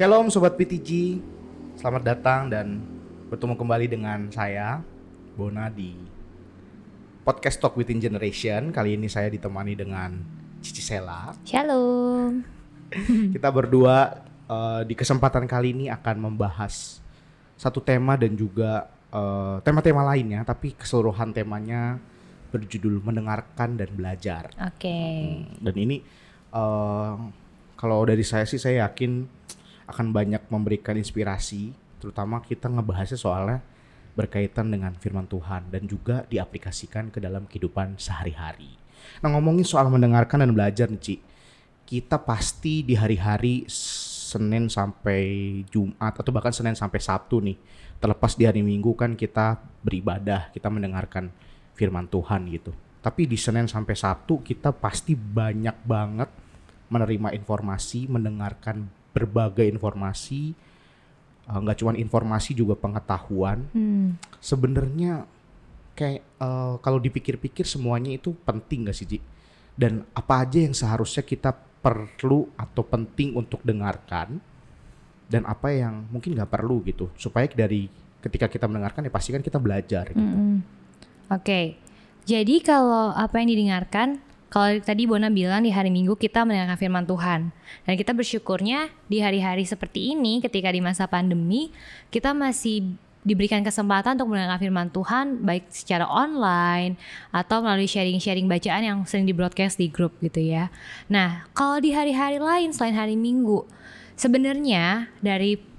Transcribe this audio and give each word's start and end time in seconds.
Shalom 0.00 0.32
Sobat 0.32 0.56
PTG, 0.56 1.20
selamat 1.76 2.00
datang 2.00 2.48
dan 2.48 2.80
bertemu 3.28 3.52
kembali 3.52 3.84
dengan 3.84 4.32
saya, 4.32 4.80
Bona 5.36 5.68
di 5.68 5.92
Podcast 7.20 7.60
Talk 7.60 7.76
Within 7.76 8.00
Generation. 8.00 8.72
Kali 8.72 8.96
ini 8.96 9.12
saya 9.12 9.28
ditemani 9.28 9.76
dengan 9.76 10.16
Cici 10.64 10.80
Sela. 10.80 11.36
Shalom. 11.44 12.40
Kita 13.36 13.52
berdua 13.52 14.24
uh, 14.48 14.80
di 14.88 14.96
kesempatan 14.96 15.44
kali 15.44 15.76
ini 15.76 15.92
akan 15.92 16.32
membahas 16.32 17.04
satu 17.60 17.84
tema 17.84 18.16
dan 18.16 18.32
juga 18.32 18.88
uh, 19.12 19.60
tema-tema 19.60 20.00
lainnya 20.00 20.40
Tapi 20.48 20.80
keseluruhan 20.80 21.36
temanya 21.36 22.00
berjudul 22.48 23.04
mendengarkan 23.04 23.76
dan 23.76 23.92
belajar. 23.92 24.48
Oke. 24.64 24.96
dan 25.60 25.74
ini 25.76 26.00
uh, 26.56 27.20
kalau 27.76 28.00
dari 28.08 28.24
saya 28.24 28.48
sih 28.48 28.56
saya 28.56 28.88
yakin 28.88 29.39
akan 29.90 30.14
banyak 30.14 30.42
memberikan 30.48 30.96
inspirasi 30.96 31.74
terutama 32.00 32.40
kita 32.40 32.72
ngebahasnya 32.72 33.20
soalnya 33.20 33.58
berkaitan 34.16 34.72
dengan 34.72 34.96
firman 34.96 35.28
Tuhan 35.28 35.70
dan 35.70 35.86
juga 35.86 36.26
diaplikasikan 36.26 37.12
ke 37.14 37.22
dalam 37.22 37.46
kehidupan 37.46 38.00
sehari-hari. 38.00 38.74
Nah 39.22 39.32
ngomongin 39.32 39.64
soal 39.64 39.86
mendengarkan 39.92 40.42
dan 40.42 40.50
belajar 40.52 40.90
nih 40.90 41.00
Ci, 41.00 41.16
kita 41.86 42.20
pasti 42.22 42.82
di 42.82 42.94
hari-hari 42.98 43.64
Senin 44.30 44.70
sampai 44.70 45.22
Jumat 45.70 46.14
atau 46.14 46.30
bahkan 46.30 46.54
Senin 46.54 46.78
sampai 46.78 47.02
Sabtu 47.02 47.42
nih, 47.42 47.58
terlepas 47.98 48.38
di 48.38 48.46
hari 48.46 48.62
Minggu 48.62 48.94
kan 48.94 49.18
kita 49.18 49.58
beribadah, 49.82 50.54
kita 50.54 50.70
mendengarkan 50.70 51.34
firman 51.74 52.06
Tuhan 52.06 52.46
gitu. 52.50 52.70
Tapi 53.00 53.24
di 53.24 53.34
Senin 53.40 53.66
sampai 53.66 53.96
Sabtu 53.96 54.44
kita 54.44 54.76
pasti 54.76 55.16
banyak 55.16 55.82
banget 55.82 56.28
menerima 56.92 57.32
informasi, 57.32 58.10
mendengarkan 58.10 58.99
berbagai 59.10 59.66
informasi, 59.66 60.54
eh, 61.46 61.58
nggak 61.58 61.78
cuma 61.80 61.92
informasi 61.96 62.54
juga 62.56 62.74
pengetahuan. 62.78 63.66
Hmm. 63.74 64.16
Sebenarnya 64.38 65.26
kayak 65.94 66.22
eh, 66.22 66.74
kalau 66.80 66.98
dipikir-pikir 66.98 67.68
semuanya 67.68 68.14
itu 68.14 68.32
penting 68.46 68.88
gak 68.88 68.96
sih 68.96 69.06
Ji? 69.06 69.18
Dan 69.76 70.04
apa 70.12 70.44
aja 70.44 70.60
yang 70.60 70.76
seharusnya 70.76 71.24
kita 71.24 71.56
perlu 71.80 72.52
atau 72.60 72.84
penting 72.84 73.32
untuk 73.32 73.64
dengarkan 73.64 74.36
dan 75.30 75.42
apa 75.48 75.72
yang 75.72 76.04
mungkin 76.12 76.36
nggak 76.36 76.52
perlu 76.52 76.84
gitu 76.84 77.08
supaya 77.16 77.48
dari 77.48 77.88
ketika 78.20 78.50
kita 78.52 78.68
mendengarkan 78.68 79.08
ya 79.08 79.12
pasti 79.14 79.32
kan 79.32 79.40
kita 79.40 79.56
belajar 79.56 80.12
gitu. 80.12 80.20
Mm-mm. 80.20 80.60
Oke. 81.32 81.80
Jadi 82.28 82.60
kalau 82.60 83.16
apa 83.16 83.40
yang 83.40 83.48
didengarkan, 83.48 84.20
kalau 84.50 84.82
tadi 84.82 85.06
Bona 85.06 85.30
bilang 85.30 85.62
di 85.62 85.70
hari 85.70 85.94
Minggu 85.94 86.18
kita 86.18 86.42
mendengarkan 86.42 86.74
firman 86.74 87.06
Tuhan. 87.06 87.54
Dan 87.86 87.94
kita 87.94 88.10
bersyukurnya 88.10 88.90
di 89.06 89.22
hari-hari 89.22 89.62
seperti 89.62 90.10
ini 90.10 90.42
ketika 90.42 90.74
di 90.74 90.82
masa 90.82 91.06
pandemi, 91.06 91.70
kita 92.10 92.34
masih 92.34 92.98
diberikan 93.22 93.62
kesempatan 93.62 94.18
untuk 94.18 94.32
mendengarkan 94.32 94.58
firman 94.58 94.88
Tuhan 94.90 95.44
baik 95.44 95.70
secara 95.70 96.08
online 96.08 96.98
atau 97.30 97.62
melalui 97.62 97.86
sharing-sharing 97.86 98.48
bacaan 98.50 98.82
yang 98.82 98.98
sering 99.06 99.28
di 99.28 99.36
broadcast 99.36 99.78
di 99.78 99.86
grup 99.86 100.18
gitu 100.18 100.42
ya. 100.42 100.72
Nah, 101.06 101.46
kalau 101.54 101.78
di 101.78 101.94
hari-hari 101.94 102.42
lain 102.42 102.74
selain 102.74 102.96
hari 102.96 103.14
Minggu, 103.14 103.68
sebenarnya 104.18 105.14
dari 105.22 105.69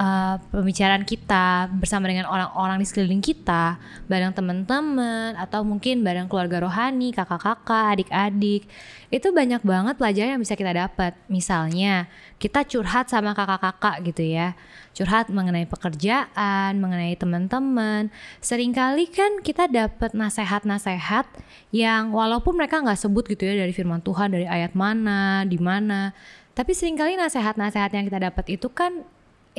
uh, 0.00 0.40
pembicaraan 0.48 1.04
kita 1.04 1.68
bersama 1.76 2.08
dengan 2.08 2.24
orang-orang 2.32 2.80
di 2.80 2.86
sekeliling 2.88 3.20
kita, 3.20 3.76
bareng 4.08 4.32
teman-teman 4.32 5.36
atau 5.36 5.60
mungkin 5.60 6.00
bareng 6.00 6.26
keluarga 6.26 6.64
rohani, 6.64 7.12
kakak-kakak, 7.12 8.00
adik-adik, 8.00 8.64
itu 9.12 9.28
banyak 9.28 9.60
banget 9.60 9.94
pelajaran 10.00 10.40
yang 10.40 10.42
bisa 10.42 10.56
kita 10.56 10.72
dapat. 10.72 11.12
Misalnya, 11.28 12.08
kita 12.40 12.64
curhat 12.64 13.12
sama 13.12 13.36
kakak-kakak 13.36 14.00
gitu 14.08 14.24
ya, 14.24 14.56
curhat 14.96 15.28
mengenai 15.28 15.68
pekerjaan, 15.68 16.80
mengenai 16.80 17.14
teman-teman. 17.20 18.08
Seringkali 18.40 19.04
kan 19.12 19.44
kita 19.44 19.68
dapat 19.68 20.16
nasehat-nasehat 20.16 21.28
yang 21.76 22.16
walaupun 22.16 22.56
mereka 22.56 22.80
nggak 22.80 22.96
sebut 22.96 23.28
gitu 23.28 23.44
ya 23.44 23.60
dari 23.60 23.76
firman 23.76 24.00
Tuhan, 24.00 24.32
dari 24.32 24.48
ayat 24.48 24.72
mana, 24.72 25.44
di 25.44 25.60
mana, 25.60 26.16
tapi 26.56 26.74
sering 26.74 26.98
kali 26.98 27.14
nasehat-nasehat 27.14 27.94
yang 27.94 28.04
kita 28.10 28.18
dapat 28.20 28.58
itu 28.58 28.66
kan 28.72 29.06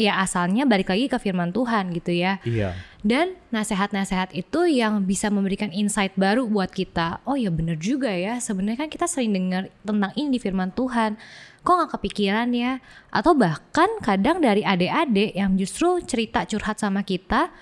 ya 0.02 0.18
asalnya 0.18 0.66
balik 0.66 0.90
lagi 0.90 1.06
ke 1.06 1.22
firman 1.22 1.54
Tuhan 1.54 1.94
gitu 1.94 2.10
ya. 2.10 2.42
Iya. 2.42 2.74
Dan 3.06 3.38
nasehat-nasehat 3.54 4.34
itu 4.34 4.66
yang 4.66 5.06
bisa 5.06 5.30
memberikan 5.30 5.70
insight 5.70 6.14
baru 6.18 6.50
buat 6.50 6.74
kita. 6.74 7.22
Oh 7.30 7.38
ya 7.38 7.54
bener 7.54 7.78
juga 7.78 8.10
ya, 8.10 8.42
sebenarnya 8.42 8.86
kan 8.86 8.90
kita 8.90 9.06
sering 9.06 9.34
dengar 9.34 9.70
tentang 9.86 10.14
ini 10.18 10.38
di 10.38 10.40
firman 10.42 10.74
Tuhan. 10.74 11.22
Kok 11.62 11.74
nggak 11.78 11.92
kepikiran 11.98 12.50
ya? 12.58 12.82
Atau 13.14 13.38
bahkan 13.38 13.90
kadang 14.02 14.42
dari 14.42 14.66
adik-adik 14.66 15.38
yang 15.38 15.54
justru 15.62 16.02
cerita 16.02 16.42
curhat 16.50 16.82
sama 16.82 17.06
kita, 17.06 17.54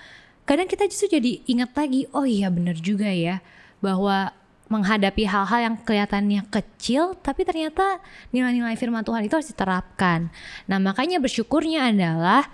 kadang 0.48 0.64
kita 0.64 0.88
justru 0.88 1.20
jadi 1.20 1.44
ingat 1.44 1.76
lagi, 1.76 2.08
oh 2.16 2.24
iya 2.24 2.48
bener 2.48 2.80
juga 2.80 3.12
ya, 3.12 3.44
bahwa 3.84 4.32
menghadapi 4.70 5.26
hal-hal 5.26 5.60
yang 5.60 5.74
kelihatannya 5.82 6.46
kecil 6.46 7.18
tapi 7.18 7.42
ternyata 7.42 7.98
nilai-nilai 8.30 8.78
firman 8.78 9.02
Tuhan 9.02 9.26
itu 9.26 9.34
harus 9.34 9.50
diterapkan. 9.50 10.30
Nah, 10.70 10.78
makanya 10.78 11.18
bersyukurnya 11.18 11.90
adalah 11.90 12.46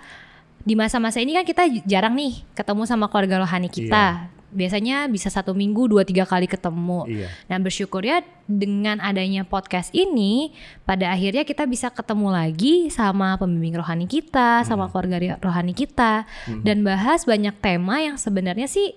di 0.67 0.75
masa-masa 0.75 1.23
ini 1.23 1.31
kan 1.31 1.47
kita 1.47 1.63
jarang 1.87 2.11
nih 2.17 2.43
ketemu 2.51 2.83
sama 2.83 3.07
keluarga 3.07 3.39
rohani 3.39 3.71
kita. 3.71 4.27
Biasanya 4.47 5.07
bisa 5.11 5.31
satu 5.31 5.55
minggu 5.55 5.91
dua 5.91 6.03
tiga 6.03 6.27
kali 6.27 6.43
ketemu. 6.47 7.07
Iya. 7.07 7.27
Nah 7.51 7.57
bersyukur 7.59 8.03
ya 8.03 8.23
dengan 8.47 8.99
adanya 8.99 9.47
podcast 9.47 9.91
ini 9.95 10.55
pada 10.83 11.11
akhirnya 11.11 11.43
kita 11.47 11.67
bisa 11.67 11.87
ketemu 11.91 12.31
lagi 12.31 12.87
sama 12.91 13.39
pembimbing 13.39 13.79
rohani 13.79 14.07
kita, 14.07 14.63
sama 14.67 14.91
keluarga 14.91 15.39
rohani 15.39 15.71
kita 15.71 16.27
dan 16.63 16.83
bahas 16.83 17.23
banyak 17.27 17.55
tema 17.59 18.03
yang 18.03 18.15
sebenarnya 18.15 18.67
sih 18.71 18.95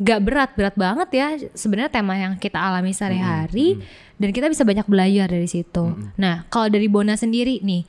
gak 0.00 0.20
berat-berat 0.24 0.74
banget 0.74 1.08
ya 1.12 1.26
sebenarnya 1.52 1.92
tema 1.92 2.16
yang 2.16 2.34
kita 2.40 2.56
alami 2.56 2.96
sehari-hari 2.96 3.80
dan 4.16 4.30
kita 4.32 4.48
bisa 4.48 4.64
banyak 4.64 4.86
belajar 4.88 5.28
dari 5.28 5.48
situ. 5.50 5.92
Nah 6.16 6.48
kalau 6.48 6.72
dari 6.72 6.88
Bona 6.88 7.18
sendiri 7.18 7.60
nih 7.60 7.84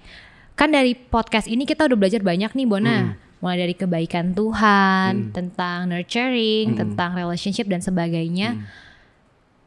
kan 0.53 0.69
dari 0.69 0.94
podcast 0.94 1.50
ini 1.50 1.66
kita 1.66 1.86
udah 1.90 1.97
belajar 1.97 2.22
banyak 2.22 2.52
nih 2.53 2.68
Bona. 2.68 2.97
Mulai 3.44 3.68
dari 3.68 3.75
kebaikan 3.75 4.31
Tuhan, 4.31 5.36
tentang 5.36 5.92
nurturing, 5.92 6.80
tentang 6.80 7.12
relationship 7.12 7.68
dan 7.68 7.84
sebagainya. 7.84 8.56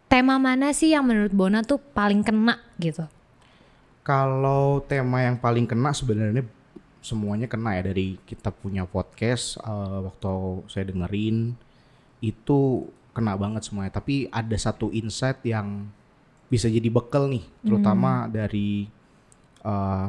Tema 0.08 0.40
mana 0.40 0.72
sih 0.72 0.96
yang 0.96 1.04
menurut 1.04 1.28
Bona 1.36 1.60
tuh 1.60 1.76
paling 1.76 2.24
kena 2.24 2.56
gitu? 2.80 3.04
Kalau 4.00 4.80
tema 4.88 5.28
yang 5.28 5.36
paling 5.36 5.68
kena 5.68 5.92
sebenarnya 5.92 6.40
semuanya 7.04 7.46
kena 7.52 7.76
ya 7.76 7.92
dari 7.92 8.16
kita 8.24 8.48
punya 8.48 8.88
podcast 8.88 9.60
eh, 9.60 9.98
waktu 10.08 10.32
saya 10.72 10.88
dengerin 10.88 11.65
itu 12.20 12.88
kena 13.16 13.36
banget 13.36 13.64
semuanya. 13.64 13.92
Tapi 13.96 14.28
ada 14.28 14.56
satu 14.56 14.92
insight 14.92 15.40
yang 15.44 15.88
bisa 16.46 16.70
jadi 16.70 16.86
bekal 16.92 17.26
nih, 17.26 17.42
terutama 17.64 18.30
dari 18.30 18.86
eh, 19.64 20.06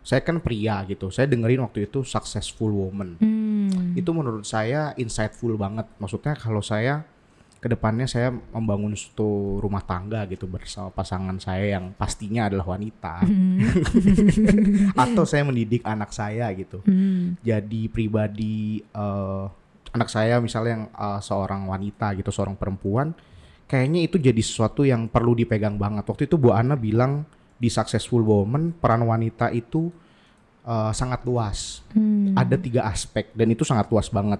saya 0.00 0.20
kan 0.24 0.40
pria 0.40 0.82
gitu. 0.88 1.12
Saya 1.12 1.28
dengerin 1.28 1.62
waktu 1.62 1.86
itu 1.86 2.02
Successful 2.02 2.72
Woman. 2.72 3.20
Hmm. 3.20 3.92
Itu 3.94 4.16
menurut 4.16 4.48
saya 4.48 4.96
insightful 4.96 5.54
banget. 5.60 5.86
Maksudnya 6.00 6.34
kalau 6.34 6.64
saya 6.64 7.04
ke 7.60 7.68
depannya 7.68 8.08
saya 8.08 8.32
membangun 8.32 8.96
suatu 8.96 9.60
rumah 9.60 9.84
tangga 9.84 10.24
gitu 10.24 10.48
bersama 10.48 10.88
pasangan 10.88 11.36
saya 11.36 11.76
yang 11.76 11.92
pastinya 11.92 12.48
adalah 12.48 12.72
wanita 12.72 13.20
atau 15.04 15.28
saya 15.28 15.44
mendidik 15.44 15.84
anak 15.84 16.08
saya 16.08 16.48
gitu 16.56 16.80
Hmm. 16.88 17.36
jadi 17.44 17.92
pribadi 17.92 18.80
eh, 18.80 19.44
anak 19.90 20.08
saya 20.08 20.38
misalnya 20.38 20.72
yang 20.78 20.84
eh, 20.90 21.20
seorang 21.20 21.66
wanita 21.66 22.14
gitu 22.18 22.30
seorang 22.30 22.54
perempuan 22.54 23.14
kayaknya 23.66 24.06
itu 24.06 24.18
jadi 24.18 24.42
sesuatu 24.42 24.82
yang 24.82 25.06
perlu 25.06 25.34
dipegang 25.34 25.78
banget 25.78 26.06
waktu 26.06 26.26
itu 26.26 26.36
Bu 26.38 26.50
Ana 26.54 26.74
bilang 26.74 27.26
di 27.60 27.68
Successful 27.68 28.24
Woman 28.24 28.74
peran 28.74 29.04
wanita 29.06 29.50
itu 29.54 29.90
eh, 30.66 30.92
sangat 30.94 31.22
luas 31.26 31.82
Hmm. 31.90 32.38
ada 32.38 32.54
tiga 32.54 32.86
aspek 32.86 33.34
dan 33.34 33.50
itu 33.50 33.66
sangat 33.66 33.90
luas 33.90 34.06
banget 34.10 34.38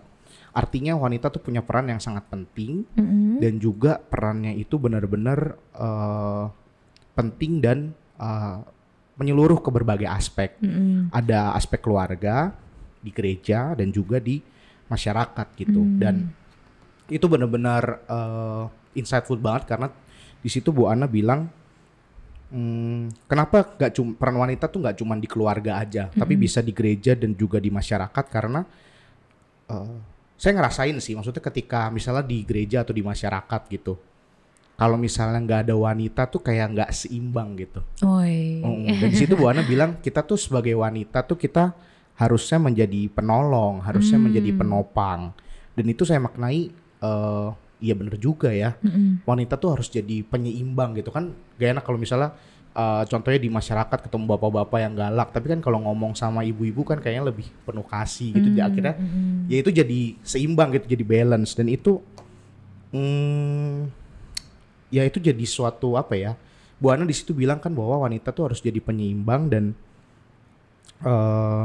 artinya 0.51 0.99
wanita 0.99 1.31
tuh 1.31 1.43
punya 1.43 1.63
peran 1.63 1.87
yang 1.91 2.03
sangat 2.03 2.27
penting 2.27 2.83
Mm-mm. 2.99 3.39
dan 3.39 3.59
juga 3.63 4.03
perannya 4.03 4.55
itu 4.59 4.79
benar-benar 4.79 5.55
eh, 5.79 6.45
penting 7.15 7.63
dan 7.63 7.79
eh, 8.19 8.59
menyeluruh 9.21 9.61
ke 9.61 9.69
berbagai 9.69 10.09
aspek. 10.09 10.57
Mm-mm. 10.65 11.13
Ada 11.13 11.53
aspek 11.53 11.85
keluarga 11.85 12.57
di 13.05 13.13
gereja 13.13 13.77
dan 13.77 13.93
juga 13.93 14.17
di 14.17 14.41
masyarakat 14.91 15.47
gitu. 15.55 15.81
Hmm. 15.81 15.97
Dan 16.03 16.15
itu 17.07 17.27
benar-benar 17.31 18.03
eh, 18.05 18.65
insightful 18.99 19.39
banget 19.39 19.71
karena 19.71 19.89
di 20.41 20.51
situ 20.51 20.75
Bu 20.75 20.91
Ana 20.91 21.07
bilang 21.07 21.47
hmm, 22.51 23.31
kenapa 23.31 23.77
nggak 23.79 23.93
cuma 23.95 24.11
peran 24.19 24.37
wanita 24.43 24.67
tuh 24.67 24.83
nggak 24.83 24.97
cuma 24.99 25.15
di 25.15 25.29
keluarga 25.31 25.79
aja, 25.79 26.11
tapi 26.11 26.35
bisa 26.35 26.59
di 26.59 26.75
gereja 26.75 27.15
dan 27.15 27.35
juga 27.39 27.63
di 27.63 27.71
masyarakat 27.71 28.25
karena 28.27 28.61
eh, 29.71 29.97
saya 30.41 30.57
ngerasain 30.57 30.97
sih, 31.05 31.13
maksudnya 31.13 31.45
ketika 31.45 31.93
misalnya 31.93 32.25
di 32.25 32.41
gereja 32.49 32.81
atau 32.81 32.97
di 32.97 33.05
masyarakat 33.05 33.61
gitu, 33.77 34.01
kalau 34.81 34.97
misalnya 34.97 35.37
nggak 35.45 35.61
ada 35.69 35.77
wanita 35.77 36.25
tuh 36.33 36.41
kayak 36.41 36.67
nggak 36.73 36.91
seimbang 36.97 37.53
gitu. 37.61 37.85
Woi. 38.01 38.65
Oh, 38.65 38.81
dan 38.89 39.09
di 39.13 39.19
situ 39.21 39.37
Bu 39.37 39.53
Ana 39.53 39.61
bilang 39.61 40.01
kita 40.01 40.25
tuh 40.25 40.41
sebagai 40.41 40.73
wanita 40.73 41.21
tuh 41.29 41.37
kita 41.37 41.77
harusnya 42.21 42.61
menjadi 42.61 43.09
penolong, 43.09 43.81
harusnya 43.81 44.21
Hmm. 44.21 44.29
menjadi 44.29 44.51
penopang. 44.53 45.33
Dan 45.73 45.85
itu 45.89 46.05
saya 46.05 46.21
maknai 46.21 46.69
eh 47.01 47.49
iya 47.81 47.97
bener 47.97 48.21
juga 48.21 48.53
ya. 48.53 48.77
Mm-mm. 48.85 49.25
Wanita 49.25 49.57
tuh 49.57 49.73
harus 49.73 49.89
jadi 49.89 50.21
penyeimbang 50.29 51.01
gitu 51.01 51.09
kan. 51.09 51.33
Gak 51.57 51.81
enak 51.81 51.85
kalau 51.89 51.97
misalnya 51.97 52.37
eh, 52.77 53.03
contohnya 53.09 53.41
di 53.41 53.49
masyarakat 53.49 53.99
ketemu 54.05 54.37
bapak-bapak 54.37 54.79
yang 54.85 54.95
galak, 54.95 55.33
tapi 55.33 55.49
kan 55.49 55.65
kalau 55.65 55.81
ngomong 55.81 56.13
sama 56.13 56.45
ibu-ibu 56.45 56.85
kan 56.85 57.01
kayaknya 57.01 57.33
lebih 57.33 57.49
penuh 57.65 57.83
kasih 57.89 58.37
gitu. 58.37 58.53
Jadi 58.53 58.61
akhirnya 58.61 58.95
Mm-mm. 59.01 59.49
ya 59.49 59.57
itu 59.65 59.71
jadi 59.73 60.01
seimbang 60.21 60.77
gitu, 60.77 60.87
jadi 60.93 61.03
balance 61.09 61.57
dan 61.57 61.73
itu 61.73 62.05
hmm, 62.93 63.89
ya 64.93 65.03
itu 65.09 65.17
jadi 65.19 65.45
suatu 65.49 65.97
apa 65.97 66.15
ya? 66.21 66.37
Bu 66.77 66.93
Ana 66.93 67.09
di 67.09 67.17
situ 67.17 67.33
bilang 67.33 67.65
kan 67.65 67.73
bahwa 67.73 68.05
wanita 68.05 68.29
tuh 68.33 68.53
harus 68.53 68.61
jadi 68.61 68.79
penyeimbang 68.79 69.49
dan 69.49 69.65
eh 71.01 71.65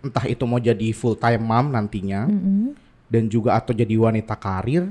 entah 0.00 0.24
itu 0.24 0.44
mau 0.44 0.56
jadi 0.56 0.92
full 0.92 1.14
time 1.14 1.40
mom 1.40 1.70
nantinya 1.70 2.24
Mm-mm. 2.24 2.72
dan 3.06 3.28
juga 3.28 3.54
atau 3.54 3.72
jadi 3.72 3.92
wanita 3.92 4.32
karir 4.34 4.88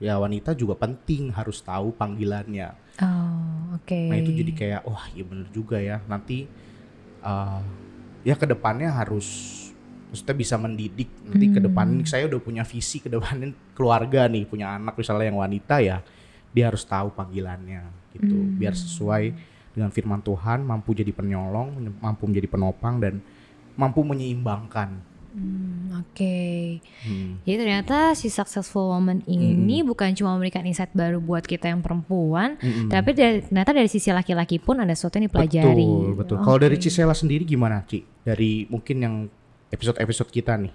ya 0.00 0.16
wanita 0.16 0.56
juga 0.56 0.74
penting 0.74 1.28
harus 1.30 1.60
tahu 1.60 1.92
panggilannya. 1.92 2.72
Oh, 3.00 3.76
oke. 3.76 4.00
Nah 4.08 4.16
itu 4.16 4.32
jadi 4.32 4.52
kayak 4.52 4.80
wah 4.84 5.04
iya 5.12 5.24
bener 5.24 5.48
juga 5.52 5.76
ya 5.76 6.00
nanti 6.04 6.48
eh 7.20 7.60
ya 8.20 8.36
ke 8.36 8.44
depannya 8.44 8.88
harus 8.90 9.28
maksudnya 10.08 10.36
bisa 10.36 10.56
mendidik 10.56 11.08
nanti 11.22 11.46
ke 11.48 11.60
depan 11.60 11.86
Hmm. 11.86 11.94
ini 11.96 12.04
saya 12.04 12.24
udah 12.26 12.40
punya 12.40 12.64
visi 12.64 12.98
ke 12.98 13.08
depannya 13.08 13.52
keluarga 13.72 14.24
nih 14.26 14.44
punya 14.44 14.74
anak 14.74 14.96
misalnya 14.96 15.28
yang 15.28 15.38
wanita 15.38 15.80
ya 15.80 16.00
dia 16.50 16.64
harus 16.66 16.82
tahu 16.82 17.12
panggilannya 17.12 17.84
gitu 18.12 18.34
Hmm. 18.34 18.56
biar 18.56 18.74
sesuai 18.74 19.24
dengan 19.70 19.88
firman 19.88 20.18
Tuhan 20.20 20.66
mampu 20.66 20.92
jadi 20.92 21.12
penyolong 21.12 21.76
mampu 22.02 22.26
menjadi 22.26 22.48
penopang 22.50 22.98
dan 22.98 23.22
mampu 23.78 24.02
menyeimbangkan 24.02 25.10
Hmm, 25.30 25.94
Oke. 26.02 26.82
Hmm. 27.06 27.38
Jadi 27.46 27.56
ternyata 27.62 28.18
si 28.18 28.26
successful 28.26 28.90
woman 28.90 29.22
ini 29.30 29.86
bukan 29.86 30.10
cuma 30.18 30.34
memberikan 30.34 30.66
insight 30.66 30.90
baru 30.90 31.22
buat 31.22 31.46
kita 31.46 31.70
yang 31.70 31.86
perempuan, 31.86 32.58
Mm-mm. 32.58 32.90
tapi 32.90 33.14
dari, 33.14 33.38
ternyata 33.46 33.70
dari 33.70 33.86
sisi 33.86 34.10
laki-laki 34.10 34.58
pun 34.58 34.82
ada 34.82 34.90
sesuatu 34.90 35.22
yang 35.22 35.30
dipelajari. 35.30 35.86
Betul, 35.86 36.18
betul. 36.18 36.36
Kalau 36.42 36.58
dari. 36.58 36.76
Cisela 36.80 37.14
sendiri 37.14 37.46
gimana, 37.46 37.84
Ci? 37.86 38.02
Dari 38.26 38.66
mungkin 38.66 38.96
yang 38.98 39.14
episode-episode 39.70 40.34
kita 40.34 40.58
nih. 40.58 40.72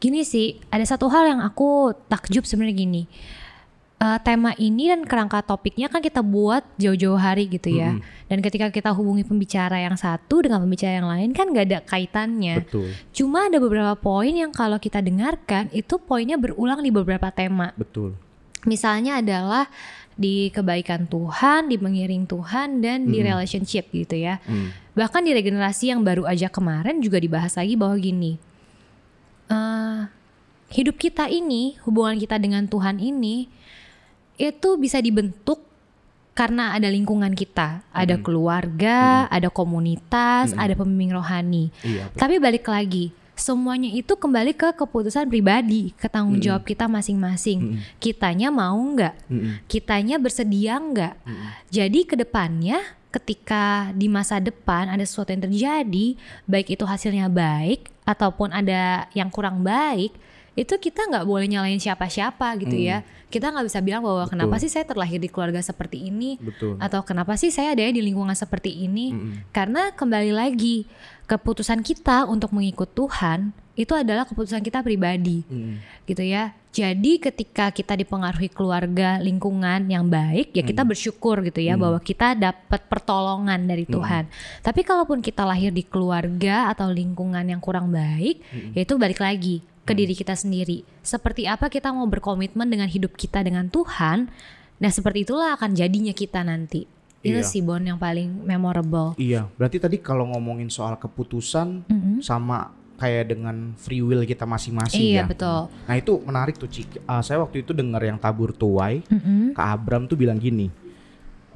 Gini 0.00 0.24
sih, 0.24 0.56
ada 0.72 0.82
satu 0.88 1.12
hal 1.12 1.28
yang 1.28 1.40
aku 1.44 1.92
takjub 2.08 2.48
sebenarnya 2.48 2.76
gini. 2.78 3.02
Eh, 4.02 4.18
tema 4.26 4.50
ini 4.58 4.90
dan 4.90 5.06
kerangka 5.06 5.46
topiknya 5.46 5.86
kan 5.86 6.02
kita 6.02 6.26
buat 6.26 6.66
jauh-jauh 6.74 7.14
hari 7.14 7.46
gitu 7.46 7.70
ya. 7.70 7.94
Mm-mm. 7.94 8.26
Dan 8.26 8.42
ketika 8.42 8.66
kita 8.74 8.90
hubungi 8.90 9.22
pembicara 9.22 9.78
yang 9.78 9.94
satu 9.94 10.42
dengan 10.42 10.58
pembicara 10.58 10.98
yang 10.98 11.06
lain 11.06 11.30
kan 11.30 11.54
gak 11.54 11.70
ada 11.70 11.78
kaitannya. 11.86 12.66
Betul, 12.66 12.90
Cuma 13.14 13.46
ada 13.46 13.62
beberapa 13.62 13.94
poin 13.94 14.34
yang 14.34 14.50
kalau 14.50 14.82
kita 14.82 14.98
dengarkan 14.98 15.70
itu 15.70 16.02
poinnya 16.02 16.34
berulang 16.34 16.82
di 16.82 16.90
beberapa 16.90 17.30
tema. 17.30 17.70
betul. 17.78 18.18
Misalnya 18.66 19.22
adalah 19.22 19.70
di 20.18 20.50
kebaikan 20.50 21.06
Tuhan, 21.06 21.70
di 21.70 21.78
mengiring 21.78 22.26
Tuhan, 22.26 22.82
dan 22.82 23.06
di 23.06 23.22
Mm-mm. 23.22 23.30
relationship 23.38 23.86
gitu 23.94 24.18
ya. 24.18 24.42
Hmm. 24.50 24.74
Bahkan 24.98 25.22
di 25.22 25.30
regenerasi 25.30 25.94
yang 25.94 26.02
baru 26.02 26.26
aja 26.26 26.50
kemarin 26.50 26.98
juga 26.98 27.22
dibahas 27.22 27.54
lagi 27.54 27.74
bahwa 27.78 27.98
gini, 27.98 28.38
eh, 29.50 30.00
hidup 30.74 30.94
kita 30.98 31.26
ini, 31.26 31.74
hubungan 31.86 32.18
kita 32.22 32.38
dengan 32.38 32.70
Tuhan 32.70 33.02
ini, 33.02 33.61
itu 34.40 34.68
bisa 34.80 34.98
dibentuk 34.98 35.60
karena 36.32 36.72
ada 36.72 36.88
lingkungan 36.88 37.36
kita, 37.36 37.84
ada 37.92 38.16
Mm. 38.16 38.22
keluarga, 38.24 39.28
ada 39.28 39.52
komunitas, 39.52 40.56
Mm-mm. 40.56 40.62
ada 40.64 40.72
pembimbing 40.72 41.12
rohani. 41.12 41.68
Iya, 41.84 42.08
betul. 42.08 42.18
Tapi 42.24 42.34
balik 42.40 42.64
lagi, 42.72 43.12
semuanya 43.36 43.92
itu 43.92 44.16
kembali 44.16 44.56
ke 44.56 44.72
keputusan 44.72 45.28
pribadi, 45.28 45.92
ke 45.92 46.08
tanggung 46.08 46.40
Mm-mm. 46.40 46.48
jawab 46.48 46.64
kita 46.64 46.88
masing-masing. 46.88 47.76
Mm-mm. 47.76 47.84
Kitanya 48.00 48.48
mau 48.48 48.80
nggak? 48.80 49.14
Mm-mm. 49.28 49.60
Kitanya 49.68 50.16
bersedia 50.16 50.80
nggak? 50.80 51.14
Mm-mm. 51.20 51.48
Jadi 51.68 52.00
ke 52.08 52.16
depannya 52.16 52.80
ketika 53.12 53.92
di 53.92 54.08
masa 54.08 54.40
depan 54.40 54.88
ada 54.88 55.04
sesuatu 55.04 55.36
yang 55.36 55.44
terjadi, 55.44 56.16
baik 56.48 56.80
itu 56.80 56.84
hasilnya 56.88 57.28
baik 57.28 57.92
ataupun 58.08 58.56
ada 58.56 59.04
yang 59.12 59.28
kurang 59.28 59.60
baik, 59.60 60.16
itu 60.52 60.74
kita 60.76 61.08
nggak 61.08 61.24
boleh 61.24 61.48
nyalain 61.48 61.80
siapa-siapa 61.80 62.60
gitu 62.60 62.76
Hmm. 62.76 62.84
ya. 62.84 62.98
Kita 63.32 63.48
nggak 63.48 63.64
bisa 63.64 63.80
bilang 63.80 64.04
bahwa 64.04 64.28
Betul. 64.28 64.32
kenapa 64.36 64.54
sih 64.60 64.68
saya 64.68 64.84
terlahir 64.84 65.16
di 65.16 65.32
keluarga 65.32 65.64
seperti 65.64 66.04
ini 66.04 66.36
Betul. 66.36 66.76
atau 66.76 67.00
kenapa 67.00 67.32
sih 67.34 67.48
saya 67.48 67.72
ada 67.72 67.80
di 67.82 68.04
lingkungan 68.04 68.36
seperti 68.36 68.84
ini. 68.84 69.16
Mm-mm. 69.16 69.48
Karena 69.48 69.88
kembali 69.88 70.36
lagi 70.36 70.84
keputusan 71.24 71.80
kita 71.80 72.28
untuk 72.28 72.52
mengikut 72.52 72.92
Tuhan 72.92 73.56
itu 73.72 73.96
adalah 73.96 74.28
keputusan 74.28 74.60
kita 74.60 74.84
pribadi 74.84 75.48
Mm-mm. 75.48 75.80
gitu 76.04 76.20
ya. 76.20 76.52
Jadi 76.72 77.20
ketika 77.20 77.68
kita 77.68 77.96
dipengaruhi 77.96 78.48
keluarga, 78.48 79.16
lingkungan 79.16 79.88
yang 79.88 80.08
baik, 80.08 80.52
ya 80.52 80.60
kita 80.60 80.84
bersyukur 80.84 81.40
gitu 81.40 81.60
ya 81.60 81.76
Hmm. 81.76 81.84
bahwa 81.84 81.98
kita 82.00 82.32
dapat 82.32 82.80
pertolongan 82.84 83.60
dari 83.64 83.84
Tuhan. 83.84 84.28
Tapi 84.60 84.80
kalaupun 84.80 85.20
kita 85.20 85.44
lahir 85.44 85.68
di 85.68 85.84
keluarga 85.84 86.68
atau 86.68 86.88
lingkungan 86.88 87.44
yang 87.44 87.60
kurang 87.60 87.88
baik, 87.88 88.44
Mm-mm. 88.44 88.72
ya 88.76 88.84
itu 88.84 88.96
balik 88.96 89.20
lagi 89.20 89.64
ke 89.82 89.92
diri 89.92 90.14
kita 90.14 90.32
sendiri. 90.32 90.86
Seperti 91.00 91.46
apa 91.46 91.66
kita 91.66 91.90
mau 91.90 92.06
berkomitmen 92.06 92.66
dengan 92.66 92.86
hidup 92.86 93.14
kita 93.14 93.42
dengan 93.42 93.66
Tuhan, 93.66 94.30
nah 94.78 94.90
seperti 94.90 95.26
itulah 95.26 95.54
akan 95.54 95.74
jadinya 95.74 96.14
kita 96.14 96.42
nanti. 96.42 96.86
Itu 97.22 97.38
Iya. 97.38 97.46
sih 97.46 97.62
Bon 97.62 97.78
yang 97.78 97.98
paling 97.98 98.42
memorable. 98.42 99.14
Iya, 99.14 99.46
berarti 99.54 99.78
tadi 99.78 100.02
kalau 100.02 100.26
ngomongin 100.30 100.66
soal 100.66 100.98
keputusan 100.98 101.86
Mm-mm. 101.86 102.18
sama 102.18 102.74
kayak 102.98 103.30
dengan 103.30 103.74
free 103.74 104.02
will 104.02 104.22
kita 104.22 104.42
masing-masing 104.42 105.02
Iya 105.02 105.22
ya. 105.22 105.24
betul. 105.26 105.60
Nah 105.86 105.94
itu 105.94 106.12
menarik 106.22 106.54
tuh 106.54 106.66
Cik. 106.66 107.02
Ah, 107.02 107.22
saya 107.22 107.38
waktu 107.38 107.62
itu 107.62 107.70
dengar 107.70 108.02
yang 108.02 108.18
tabur 108.18 108.50
tuai, 108.50 109.02
Mm-mm. 109.06 109.54
Kak 109.54 109.66
Abram 109.66 110.06
tuh 110.06 110.14
bilang 110.14 110.38
gini, 110.38 110.66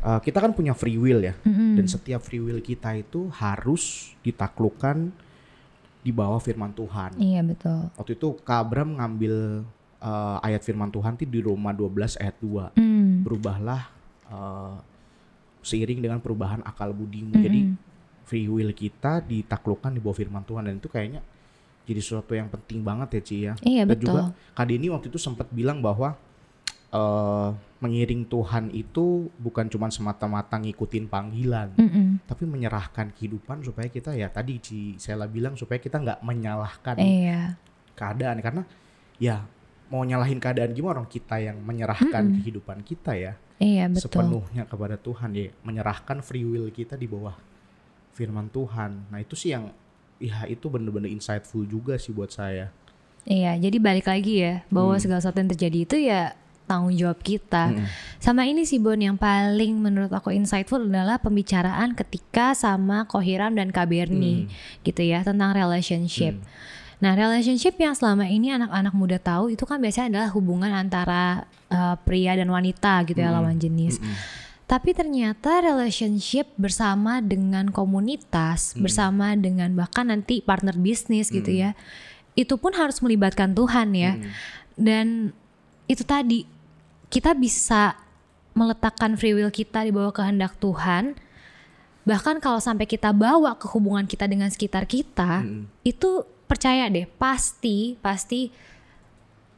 "Eh, 0.02 0.20
kita 0.22 0.38
kan 0.38 0.54
punya 0.54 0.70
free 0.70 0.94
will 0.94 1.22
ya, 1.22 1.34
Mm-mm. 1.42 1.78
dan 1.78 1.86
setiap 1.86 2.22
free 2.22 2.38
will 2.38 2.58
kita 2.58 2.94
itu 2.94 3.26
harus 3.30 4.14
ditaklukkan 4.22 5.10
di 6.06 6.14
bawah 6.14 6.38
firman 6.38 6.70
Tuhan. 6.70 7.18
Iya 7.18 7.42
betul. 7.42 7.90
Waktu 7.98 8.14
itu 8.14 8.38
Kak 8.46 8.58
Abram 8.62 8.94
ngambil 8.94 9.66
eh, 9.98 10.46
ayat 10.46 10.62
firman 10.62 10.94
Tuhan 10.94 11.18
tuh 11.18 11.26
di 11.26 11.42
Roma 11.42 11.74
12 11.74 12.22
ayat 12.22 12.36
2. 12.38 12.78
Mm. 12.78 13.26
Berubahlah 13.26 13.90
eh, 14.30 14.76
seiring 15.66 15.98
dengan 15.98 16.22
perubahan 16.22 16.62
akal 16.62 16.94
budimu. 16.94 17.34
Mm-mm. 17.34 17.42
Jadi 17.42 17.60
free 18.22 18.46
will 18.46 18.70
kita 18.70 19.18
ditaklukkan 19.26 19.90
di 19.90 19.98
bawah 19.98 20.14
firman 20.14 20.46
Tuhan 20.46 20.70
dan 20.70 20.78
itu 20.78 20.86
kayaknya 20.86 21.26
jadi 21.86 22.02
sesuatu 22.02 22.34
yang 22.34 22.50
penting 22.50 22.82
banget 22.86 23.18
ya 23.18 23.22
Ci 23.22 23.36
ya. 23.42 23.54
Iya 23.62 23.82
Dan 23.82 23.98
betul. 23.98 24.06
juga 24.06 24.22
Kak 24.54 24.66
Denny 24.66 24.86
waktu 24.90 25.06
itu 25.10 25.18
sempat 25.18 25.50
bilang 25.50 25.82
bahwa 25.82 26.14
eh 26.88 27.48
mengiring 27.76 28.24
Tuhan 28.24 28.72
itu 28.72 29.28
bukan 29.36 29.68
cuma 29.68 29.92
semata-mata 29.92 30.56
ngikutin 30.56 31.06
panggilan, 31.06 31.76
Mm-mm. 31.76 32.24
tapi 32.24 32.48
menyerahkan 32.48 33.12
kehidupan 33.12 33.60
supaya 33.60 33.84
kita 33.86 34.16
ya 34.16 34.32
tadi 34.32 34.56
Ci 34.56 34.78
Sela 34.96 35.28
bilang 35.28 35.52
supaya 35.54 35.76
kita 35.76 36.00
nggak 36.00 36.24
menyalahkan 36.24 36.96
Iya. 36.96 37.60
keadaan 37.92 38.40
karena 38.40 38.62
ya 39.18 39.44
mau 39.86 40.02
nyalahin 40.02 40.40
keadaan 40.40 40.72
gimana 40.72 40.98
orang 40.98 41.06
kita 41.06 41.36
yang 41.36 41.60
menyerahkan 41.60 42.22
Mm-mm. 42.24 42.36
kehidupan 42.40 42.80
kita 42.80 43.12
ya 43.12 43.32
Iya 43.56 43.88
betul. 43.88 44.08
sepenuhnya 44.08 44.64
kepada 44.64 44.96
Tuhan 44.96 45.30
ya 45.32 45.52
menyerahkan 45.60 46.20
free 46.20 46.44
will 46.44 46.68
kita 46.68 46.96
di 46.96 47.04
bawah 47.04 47.36
firman 48.12 48.48
Tuhan. 48.48 49.12
Nah 49.12 49.20
itu 49.20 49.32
sih 49.32 49.52
yang 49.52 49.68
ya 50.16 50.44
itu 50.44 50.64
bener-bener 50.68 51.08
insightful 51.08 51.60
juga 51.62 51.96
sih 51.96 52.08
buat 52.08 52.32
saya. 52.32 52.72
Iya, 53.24 53.58
jadi 53.58 53.76
balik 53.76 54.06
lagi 54.06 54.40
ya 54.40 54.64
bahwa 54.68 54.96
Hmm. 54.96 55.02
segala 55.02 55.20
sesuatu 55.20 55.40
yang 55.40 55.50
terjadi 55.50 55.78
itu 55.82 55.96
ya 56.00 56.32
tanggung 56.66 56.92
jawab 56.92 57.22
kita. 57.22 57.70
Mm-mm. 57.72 57.86
Sama 58.18 58.42
ini 58.44 58.66
sih 58.66 58.82
Bon 58.82 58.98
yang 58.98 59.14
paling 59.14 59.78
menurut 59.78 60.10
aku 60.10 60.34
insightful 60.34 60.82
adalah 60.82 61.22
pembicaraan 61.22 61.94
ketika 61.94 62.52
sama 62.52 63.06
Kohiram 63.06 63.54
dan 63.54 63.70
Kaberni 63.70 64.44
Hmm. 64.44 64.82
gitu 64.82 65.02
ya 65.06 65.22
tentang 65.22 65.54
relationship. 65.54 66.36
Hmm. 66.36 66.46
Nah, 66.96 67.12
relationship 67.12 67.76
yang 67.76 67.92
selama 67.92 68.24
ini 68.26 68.50
anak-anak 68.50 68.94
muda 68.96 69.18
tahu 69.20 69.52
itu 69.52 69.62
kan 69.62 69.78
biasanya 69.78 70.16
adalah 70.16 70.28
hubungan 70.34 70.72
antara 70.72 71.44
uh, 71.68 71.94
pria 72.02 72.34
dan 72.34 72.50
wanita 72.50 73.04
gitu 73.06 73.20
ya 73.20 73.30
Hmm. 73.30 73.38
lawan 73.40 73.56
jenis. 73.62 74.02
Mm-mm. 74.02 74.16
Tapi 74.66 74.90
ternyata 74.98 75.62
relationship 75.62 76.50
bersama 76.58 77.22
dengan 77.22 77.70
komunitas, 77.70 78.74
Hmm. 78.74 78.82
bersama 78.82 79.38
dengan 79.38 79.70
bahkan 79.78 80.10
nanti 80.10 80.42
partner 80.42 80.74
bisnis 80.74 81.30
gitu 81.30 81.54
Hmm. 81.54 81.60
ya. 81.62 81.70
Itu 82.34 82.58
pun 82.58 82.74
harus 82.74 82.98
melibatkan 82.98 83.54
Tuhan 83.54 83.94
ya. 83.96 84.18
Mm. 84.18 84.28
Dan 84.76 85.06
itu 85.86 86.04
tadi 86.04 86.44
kita 87.12 87.32
bisa 87.36 87.96
meletakkan 88.56 89.14
free 89.20 89.36
will 89.36 89.52
kita 89.52 89.84
di 89.84 89.92
bawah 89.92 90.10
kehendak 90.10 90.56
Tuhan. 90.56 91.14
Bahkan 92.06 92.38
kalau 92.38 92.62
sampai 92.62 92.86
kita 92.86 93.10
bawa 93.10 93.58
ke 93.58 93.66
hubungan 93.68 94.06
kita 94.06 94.30
dengan 94.30 94.48
sekitar 94.48 94.86
kita, 94.86 95.42
Mm-mm. 95.42 95.66
itu 95.82 96.22
percaya 96.46 96.86
deh 96.86 97.10
pasti 97.18 97.98
pasti 97.98 98.54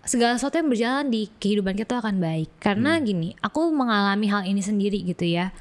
segala 0.09 0.41
sesuatu 0.41 0.57
yang 0.57 0.73
berjalan 0.73 1.07
di 1.13 1.29
kehidupan 1.29 1.77
kita 1.77 2.01
akan 2.01 2.17
baik. 2.17 2.49
Karena 2.59 2.97
gini, 2.99 3.37
aku 3.45 3.69
mengalami 3.69 4.27
hal 4.33 4.49
ini 4.49 4.65
sendiri 4.65 5.05
gitu 5.05 5.29
ya. 5.29 5.53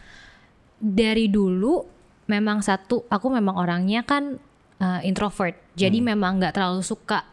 Dari 0.79 1.27
dulu 1.27 1.84
memang 2.32 2.63
satu, 2.63 3.03
aku 3.12 3.27
memang 3.36 3.60
orangnya 3.60 4.08
kan 4.08 4.39
uh, 4.79 5.03
introvert. 5.03 5.60
Jadi 5.75 6.00
memang 6.00 6.39
nggak 6.39 6.56
terlalu 6.56 6.82
suka 6.82 7.27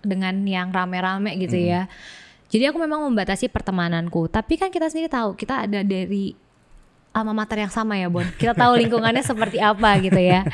dengan 0.00 0.40
yang 0.48 0.72
rame-rame 0.72 1.36
gitu 1.36 1.60
ya. 1.60 1.86
Jadi 2.48 2.64
aku 2.64 2.80
memang 2.80 3.04
membatasi 3.04 3.52
pertemananku. 3.52 4.26
Tapi 4.26 4.56
kan 4.56 4.72
kita 4.72 4.88
sendiri 4.88 5.12
tahu 5.12 5.36
kita 5.36 5.68
ada 5.68 5.84
dari 5.84 6.32
alma 7.12 7.32
mater 7.36 7.60
yang 7.60 7.72
sama 7.72 7.96
ya, 7.96 8.08
Bon. 8.08 8.24
Kita 8.24 8.56
tahu 8.56 8.80
lingkungannya 8.80 9.20
seperti 9.30 9.60
apa 9.60 10.00
gitu 10.00 10.16
ya. 10.16 10.48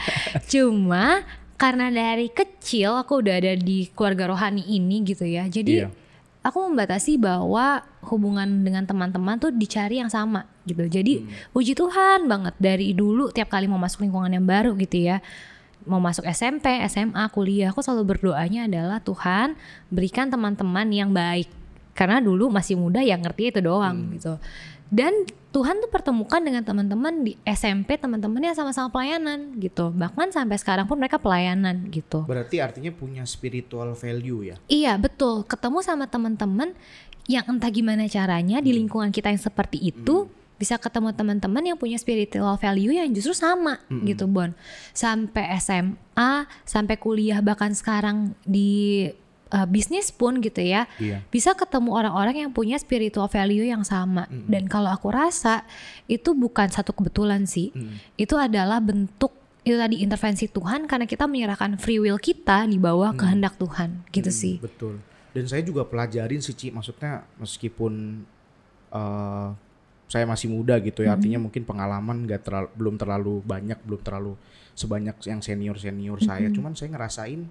Cuma 0.47 1.23
karena 1.55 1.87
dari 1.89 2.29
kecil 2.29 2.99
aku 2.99 3.23
udah 3.23 3.35
ada 3.39 3.55
di 3.55 3.87
keluarga 3.95 4.35
rohani 4.35 4.67
ini 4.67 5.07
gitu 5.07 5.23
ya. 5.23 5.47
Jadi 5.47 5.87
Iya. 5.87 5.89
aku 6.43 6.67
membatasi 6.67 7.15
bahwa 7.15 7.81
hubungan 8.05 8.67
dengan 8.67 8.85
teman-teman 8.85 9.39
tuh 9.39 9.55
dicari 9.55 10.03
yang 10.03 10.11
sama 10.11 10.51
gitu. 10.67 10.83
Jadi 10.85 11.25
puji 11.55 11.79
Tuhan 11.79 12.27
banget 12.27 12.59
dari 12.59 12.91
dulu 12.91 13.31
tiap 13.31 13.49
kali 13.49 13.71
mau 13.71 13.79
masuk 13.79 14.03
lingkungan 14.03 14.35
yang 14.35 14.45
baru 14.45 14.75
gitu 14.75 14.99
ya. 14.99 15.23
Mau 15.85 16.01
masuk 16.01 16.25
SMP, 16.25 16.81
SMA, 16.89 17.29
kuliah, 17.29 17.69
aku 17.69 17.85
selalu 17.85 18.17
berdoanya 18.17 18.65
adalah 18.65 19.05
Tuhan 19.05 19.53
berikan 19.93 20.33
teman-teman 20.33 20.89
yang 20.89 21.13
baik. 21.13 21.45
Karena 21.95 22.19
dulu 22.19 22.51
masih 22.51 22.75
muda 22.75 23.01
yang 23.01 23.23
ngerti 23.23 23.55
itu 23.55 23.61
doang 23.63 24.19
gitu. 24.19 24.37
Dan 24.95 25.27
Tuhan 25.55 25.79
tuh 25.83 25.91
pertemukan 25.91 26.43
dengan 26.43 26.67
teman-teman 26.67 27.23
di 27.23 27.39
SMP, 27.47 27.95
teman-teman 27.95 28.43
yang 28.43 28.59
sama-sama 28.59 28.91
pelayanan 28.91 29.55
gitu. 29.59 29.95
Bahkan 29.95 30.35
sampai 30.35 30.59
sekarang 30.59 30.91
pun 30.91 30.99
mereka 30.99 31.19
pelayanan 31.19 31.91
gitu. 31.95 32.27
Berarti 32.27 32.59
artinya 32.59 32.91
punya 32.91 33.23
spiritual 33.27 33.95
value 33.95 34.55
ya. 34.55 34.57
Iya 34.67 34.99
betul, 34.99 35.47
ketemu 35.47 35.79
sama 35.83 36.11
teman-teman 36.11 36.75
yang 37.31 37.47
entah 37.49 37.71
gimana 37.73 38.05
caranya 38.11 38.61
di 38.61 38.77
lingkungan 38.77 39.09
kita 39.09 39.33
yang 39.33 39.41
seperti 39.41 39.81
itu 39.81 40.29
bisa 40.55 40.79
ketemu 40.79 41.11
teman-teman 41.11 41.75
yang 41.75 41.79
punya 41.81 41.99
spiritual 41.99 42.55
value 42.55 42.95
yang 42.95 43.11
justru 43.11 43.35
sama 43.35 43.83
gitu 44.07 44.31
Bon. 44.31 44.55
Sampai 44.95 45.51
SMA, 45.59 46.47
sampai 46.63 46.97
kuliah 46.99 47.43
bahkan 47.43 47.75
sekarang 47.75 48.39
di 48.47 49.11
uh, 49.53 49.67
bisnis 49.69 50.09
pun 50.15 50.41
gitu 50.41 50.63
ya. 50.63 50.87
Iya. 50.97 51.21
Bisa 51.29 51.53
ketemu 51.53 51.93
orang-orang 51.93 52.47
yang 52.47 52.51
punya 52.55 52.79
spiritual 52.79 53.29
value 53.29 53.67
yang 53.67 53.83
sama. 53.83 54.25
Dan 54.31 54.71
kalau 54.71 54.89
aku 54.89 55.11
rasa 55.11 55.67
itu 56.07 56.33
bukan 56.33 56.71
satu 56.71 56.95
kebetulan 56.95 57.45
sih. 57.45 57.75
Itu 58.17 58.39
adalah 58.41 58.81
bentuk 58.81 59.35
itu 59.65 59.81
tadi 59.81 60.05
intervensi 60.05 60.45
Tuhan 60.45 60.85
karena 60.85 61.09
kita 61.09 61.25
menyerahkan 61.25 61.81
free 61.81 61.97
will 61.97 62.21
kita 62.21 62.69
di 62.69 62.77
bawah 62.77 63.17
kehendak 63.17 63.57
Tuhan 63.57 64.05
gitu 64.13 64.29
Hmm, 64.29 64.41
sih. 64.45 64.55
Betul. 64.61 65.01
Dan 65.33 65.49
saya 65.49 65.65
juga 65.65 65.89
pelajarin 65.89 66.39
sih 66.45 66.53
Ci, 66.53 66.69
maksudnya 66.69 67.25
meskipun 67.41 68.23
eh, 68.93 69.49
saya 70.05 70.25
masih 70.29 70.53
muda 70.53 70.77
gitu 70.85 71.01
ya, 71.03 71.17
artinya 71.17 71.41
mungkin 71.41 71.65
pengalaman 71.65 72.29
nggak 72.29 72.45
terlalu 72.45 72.69
belum 72.77 72.95
terlalu 73.01 73.35
banyak, 73.43 73.79
belum 73.89 74.01
terlalu 74.05 74.33
sebanyak 74.77 75.17
yang 75.25 75.41
senior 75.41 75.81
senior 75.81 76.21
saya. 76.21 76.53
Cuman 76.53 76.77
saya 76.77 76.93
ngerasain 76.93 77.49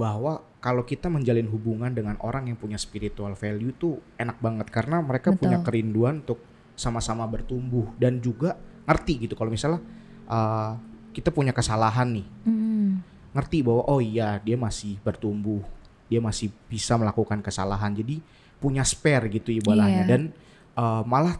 bahwa 0.00 0.40
kalau 0.64 0.88
kita 0.88 1.12
menjalin 1.12 1.44
hubungan 1.52 1.92
dengan 1.92 2.16
orang 2.24 2.48
yang 2.48 2.56
punya 2.56 2.80
spiritual 2.80 3.36
value 3.36 3.76
tuh 3.76 4.00
enak 4.16 4.40
banget. 4.40 4.72
Karena 4.72 5.04
mereka 5.04 5.36
punya 5.36 5.60
Betul. 5.60 5.66
kerinduan 5.68 6.24
untuk 6.24 6.40
sama-sama 6.72 7.28
bertumbuh 7.28 7.92
dan 8.00 8.16
juga 8.24 8.56
ngerti 8.88 9.28
gitu. 9.28 9.36
Kalau 9.36 9.52
misalnya 9.52 9.84
eh, 10.24 10.72
kita 11.12 11.28
punya 11.28 11.52
kesalahan 11.52 12.08
nih. 12.16 12.26
Hmm, 12.48 13.04
ngerti 13.36 13.60
bahwa 13.60 13.84
oh 13.84 14.00
iya 14.00 14.40
dia 14.40 14.56
masih 14.56 14.96
bertumbuh. 15.04 15.60
Dia 16.08 16.24
masih 16.24 16.48
bisa 16.72 16.96
melakukan 16.96 17.44
kesalahan. 17.44 17.92
Jadi 17.92 18.24
punya 18.56 18.84
spare 18.84 19.28
gitu 19.28 19.52
ibaratnya 19.52 20.04
Iya. 20.04 20.08
dan 20.08 20.22
eh, 20.76 21.02
malah 21.04 21.36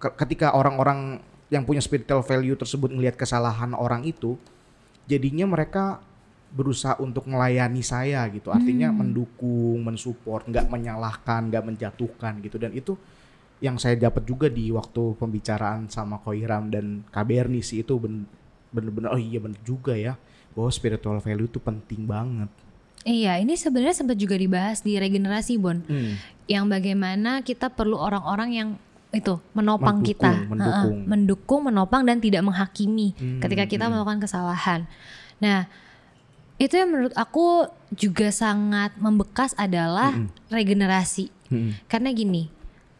ke- 0.00 0.16
ketika 0.24 0.56
orang-orang 0.56 1.20
yang 1.52 1.68
punya 1.68 1.84
spiritual 1.84 2.24
value 2.24 2.56
tersebut 2.56 2.88
ngelihat 2.88 3.20
kesalahan 3.20 3.76
orang 3.76 4.00
itu 4.08 4.40
jadinya 5.04 5.44
mereka 5.44 6.00
berusaha 6.50 6.98
untuk 6.98 7.30
melayani 7.30 7.78
saya 7.78 8.26
gitu 8.30 8.50
artinya 8.50 8.90
mendukung 8.90 9.86
mensupport 9.86 10.42
nggak 10.50 10.66
menyalahkan 10.66 11.46
nggak 11.46 11.62
menjatuhkan 11.62 12.42
gitu 12.42 12.58
dan 12.58 12.74
itu 12.74 12.98
yang 13.60 13.76
saya 13.76 13.94
dapat 13.94 14.24
juga 14.26 14.48
di 14.50 14.72
waktu 14.72 15.14
pembicaraan 15.20 15.86
sama 15.92 16.18
Koiram 16.18 16.72
dan 16.72 17.06
Kaberni 17.12 17.60
sih 17.62 17.84
itu 17.84 18.00
ben- 18.00 18.26
bener-bener 18.72 19.12
oh 19.12 19.20
iya 19.20 19.38
bener 19.38 19.60
juga 19.62 19.92
ya 19.94 20.16
bahwa 20.56 20.70
spiritual 20.72 21.22
value 21.22 21.46
itu 21.46 21.62
penting 21.62 22.08
banget. 22.08 22.50
Iya, 23.00 23.40
ini 23.40 23.56
sebenarnya 23.56 23.96
sempat 23.96 24.20
juga 24.20 24.36
dibahas 24.36 24.84
di 24.84 25.00
regenerasi 25.00 25.56
Bon. 25.56 25.80
Hmm. 25.88 26.20
Yang 26.44 26.64
bagaimana 26.68 27.40
kita 27.40 27.72
perlu 27.72 27.96
orang-orang 27.96 28.50
yang 28.52 28.68
itu 29.10 29.40
menopang 29.56 30.04
Mendukung, 30.04 30.20
kita, 30.20 30.32
mendukung. 30.46 30.96
Mendukung, 31.08 31.60
menopang 31.66 32.02
dan 32.06 32.18
tidak 32.20 32.42
menghakimi 32.44 33.16
Hmm, 33.16 33.40
ketika 33.40 33.64
kita 33.66 33.84
hmm. 33.88 33.92
melakukan 33.96 34.20
kesalahan. 34.22 34.80
Nah, 35.40 35.66
itu 36.60 36.76
yang 36.76 36.92
menurut 36.92 37.16
aku 37.16 37.72
juga 37.96 38.28
sangat 38.28 38.92
membekas 39.00 39.56
adalah 39.56 40.12
regenerasi. 40.52 41.32
Hmm. 41.48 41.72
Karena 41.88 42.12
gini, 42.12 42.52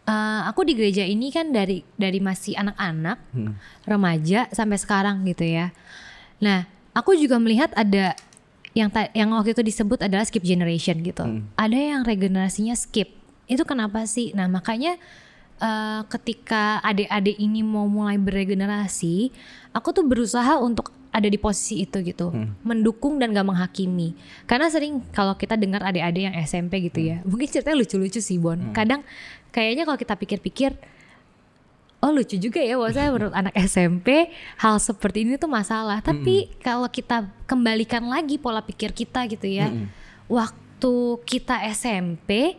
eh, 0.09 0.40
aku 0.49 0.64
di 0.64 0.73
gereja 0.73 1.05
ini 1.05 1.29
kan 1.29 1.52
dari 1.52 1.85
dari 2.00 2.25
masih 2.25 2.57
anak-anak, 2.57 3.21
Hmm. 3.37 3.61
remaja 3.85 4.49
sampai 4.49 4.81
sekarang 4.81 5.29
gitu 5.29 5.45
ya. 5.45 5.76
Nah, 6.40 6.64
aku 6.97 7.12
juga 7.21 7.37
melihat 7.37 7.69
ada 7.76 8.17
yang 8.73 8.88
yang 9.12 9.29
waktu 9.37 9.52
itu 9.52 9.61
disebut 9.61 10.09
adalah 10.09 10.25
skip 10.25 10.40
generation 10.40 11.05
gitu. 11.05 11.21
Hmm. 11.21 11.45
Ada 11.61 11.76
yang 11.76 12.02
regenerasinya 12.09 12.73
skip. 12.73 13.12
Itu 13.45 13.69
kenapa 13.69 14.09
sih? 14.09 14.33
Nah, 14.33 14.49
makanya 14.49 14.97
eh, 15.61 16.00
ketika 16.09 16.81
adik-adik 16.81 17.37
ini 17.37 17.61
mau 17.61 17.85
mulai 17.85 18.17
beregenerasi, 18.17 19.29
aku 19.76 19.93
tuh 19.93 20.09
berusaha 20.09 20.57
untuk 20.57 20.97
ada 21.11 21.26
di 21.26 21.35
posisi 21.43 21.83
itu 21.83 21.99
gitu, 22.07 22.31
mendukung 22.62 23.19
dan 23.19 23.35
gak 23.35 23.43
menghakimi. 23.43 24.14
Karena 24.47 24.71
sering 24.71 25.02
kalau 25.11 25.35
kita 25.35 25.59
dengar 25.59 25.83
adik-adik 25.83 26.31
yang 26.31 26.37
SMP 26.38 26.87
gitu 26.87 27.02
ya, 27.02 27.19
mungkin 27.26 27.50
ceritanya 27.50 27.83
lucu-lucu 27.83 28.23
sih 28.23 28.38
Bon. 28.38 28.71
Kadang 28.71 29.02
kayaknya 29.50 29.83
kalau 29.83 29.99
kita 29.99 30.14
pikir-pikir, 30.14 30.71
oh 32.00 32.14
lucu 32.14 32.38
juga 32.38 32.62
ya, 32.62 32.79
saya 32.95 33.11
menurut 33.11 33.35
anak 33.35 33.52
SMP 33.59 34.31
hal 34.57 34.79
seperti 34.79 35.26
ini 35.26 35.35
tuh 35.35 35.50
masalah. 35.50 35.99
Tapi 35.99 36.49
kalau 36.62 36.87
kita 36.87 37.26
kembalikan 37.45 38.07
lagi 38.07 38.38
pola 38.38 38.62
pikir 38.62 38.95
kita 38.95 39.26
gitu 39.26 39.50
ya, 39.50 39.69
waktu 40.31 40.95
kita 41.26 41.61
SMP, 41.75 42.55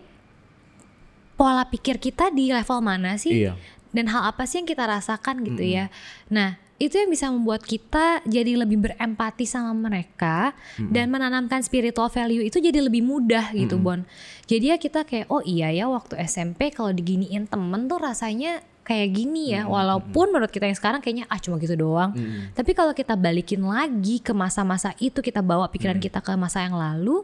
pola 1.39 1.65
pikir 1.65 1.97
kita 1.97 2.29
di 2.29 2.53
level 2.53 2.83
mana 2.83 3.15
sih? 3.15 3.47
Iya. 3.47 3.55
dan 3.91 4.07
hal 4.07 4.23
apa 4.31 4.47
sih 4.47 4.63
yang 4.63 4.67
kita 4.67 4.87
rasakan 4.87 5.43
gitu 5.43 5.63
ya. 5.67 5.91
Nah, 6.31 6.60
itu 6.81 6.97
yang 6.97 7.13
bisa 7.13 7.29
membuat 7.29 7.61
kita 7.61 8.25
jadi 8.25 8.57
lebih 8.57 8.81
berempati 8.81 9.45
sama 9.45 9.69
mereka 9.77 10.57
dan 10.89 11.13
menanamkan 11.13 11.61
spiritual 11.61 12.09
value 12.09 12.41
itu 12.41 12.57
jadi 12.57 12.81
lebih 12.81 13.05
mudah 13.05 13.53
gitu, 13.53 13.77
Bon. 13.77 14.01
Jadi 14.49 14.73
ya 14.73 14.81
kita 14.81 15.05
kayak 15.05 15.29
oh 15.29 15.45
iya 15.45 15.69
ya 15.69 15.85
waktu 15.85 16.17
SMP 16.25 16.73
kalau 16.73 16.89
diginiin 16.89 17.45
temen 17.45 17.85
tuh 17.85 18.01
rasanya 18.01 18.65
kayak 18.81 19.13
gini 19.13 19.53
ya 19.53 19.69
walaupun 19.69 20.33
menurut 20.33 20.49
kita 20.49 20.65
yang 20.65 20.75
sekarang 20.75 20.99
kayaknya 21.05 21.29
ah 21.29 21.37
cuma 21.37 21.61
gitu 21.61 21.77
doang 21.77 22.17
tapi 22.57 22.73
kalau 22.73 22.97
kita 22.97 23.13
balikin 23.13 23.61
lagi 23.61 24.17
ke 24.19 24.33
masa-masa 24.33 24.97
itu 24.97 25.21
kita 25.21 25.45
bawa 25.45 25.69
pikiran 25.69 26.01
kita 26.01 26.17
ke 26.17 26.33
masa 26.33 26.65
yang 26.65 26.73
lalu 26.73 27.21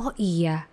oh 0.00 0.12
iya 0.16 0.64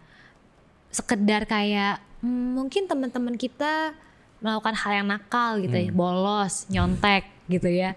sekedar 0.88 1.44
kayak 1.44 2.00
hmm, 2.24 2.56
mungkin 2.56 2.88
teman-teman 2.88 3.36
kita 3.36 3.92
melakukan 4.40 4.76
hal 4.80 4.92
yang 5.04 5.08
nakal 5.12 5.60
gitu 5.60 5.76
ya, 5.76 5.92
bolos, 5.92 6.70
nyontek 6.72 7.35
gitu 7.48 7.68
ya. 7.68 7.94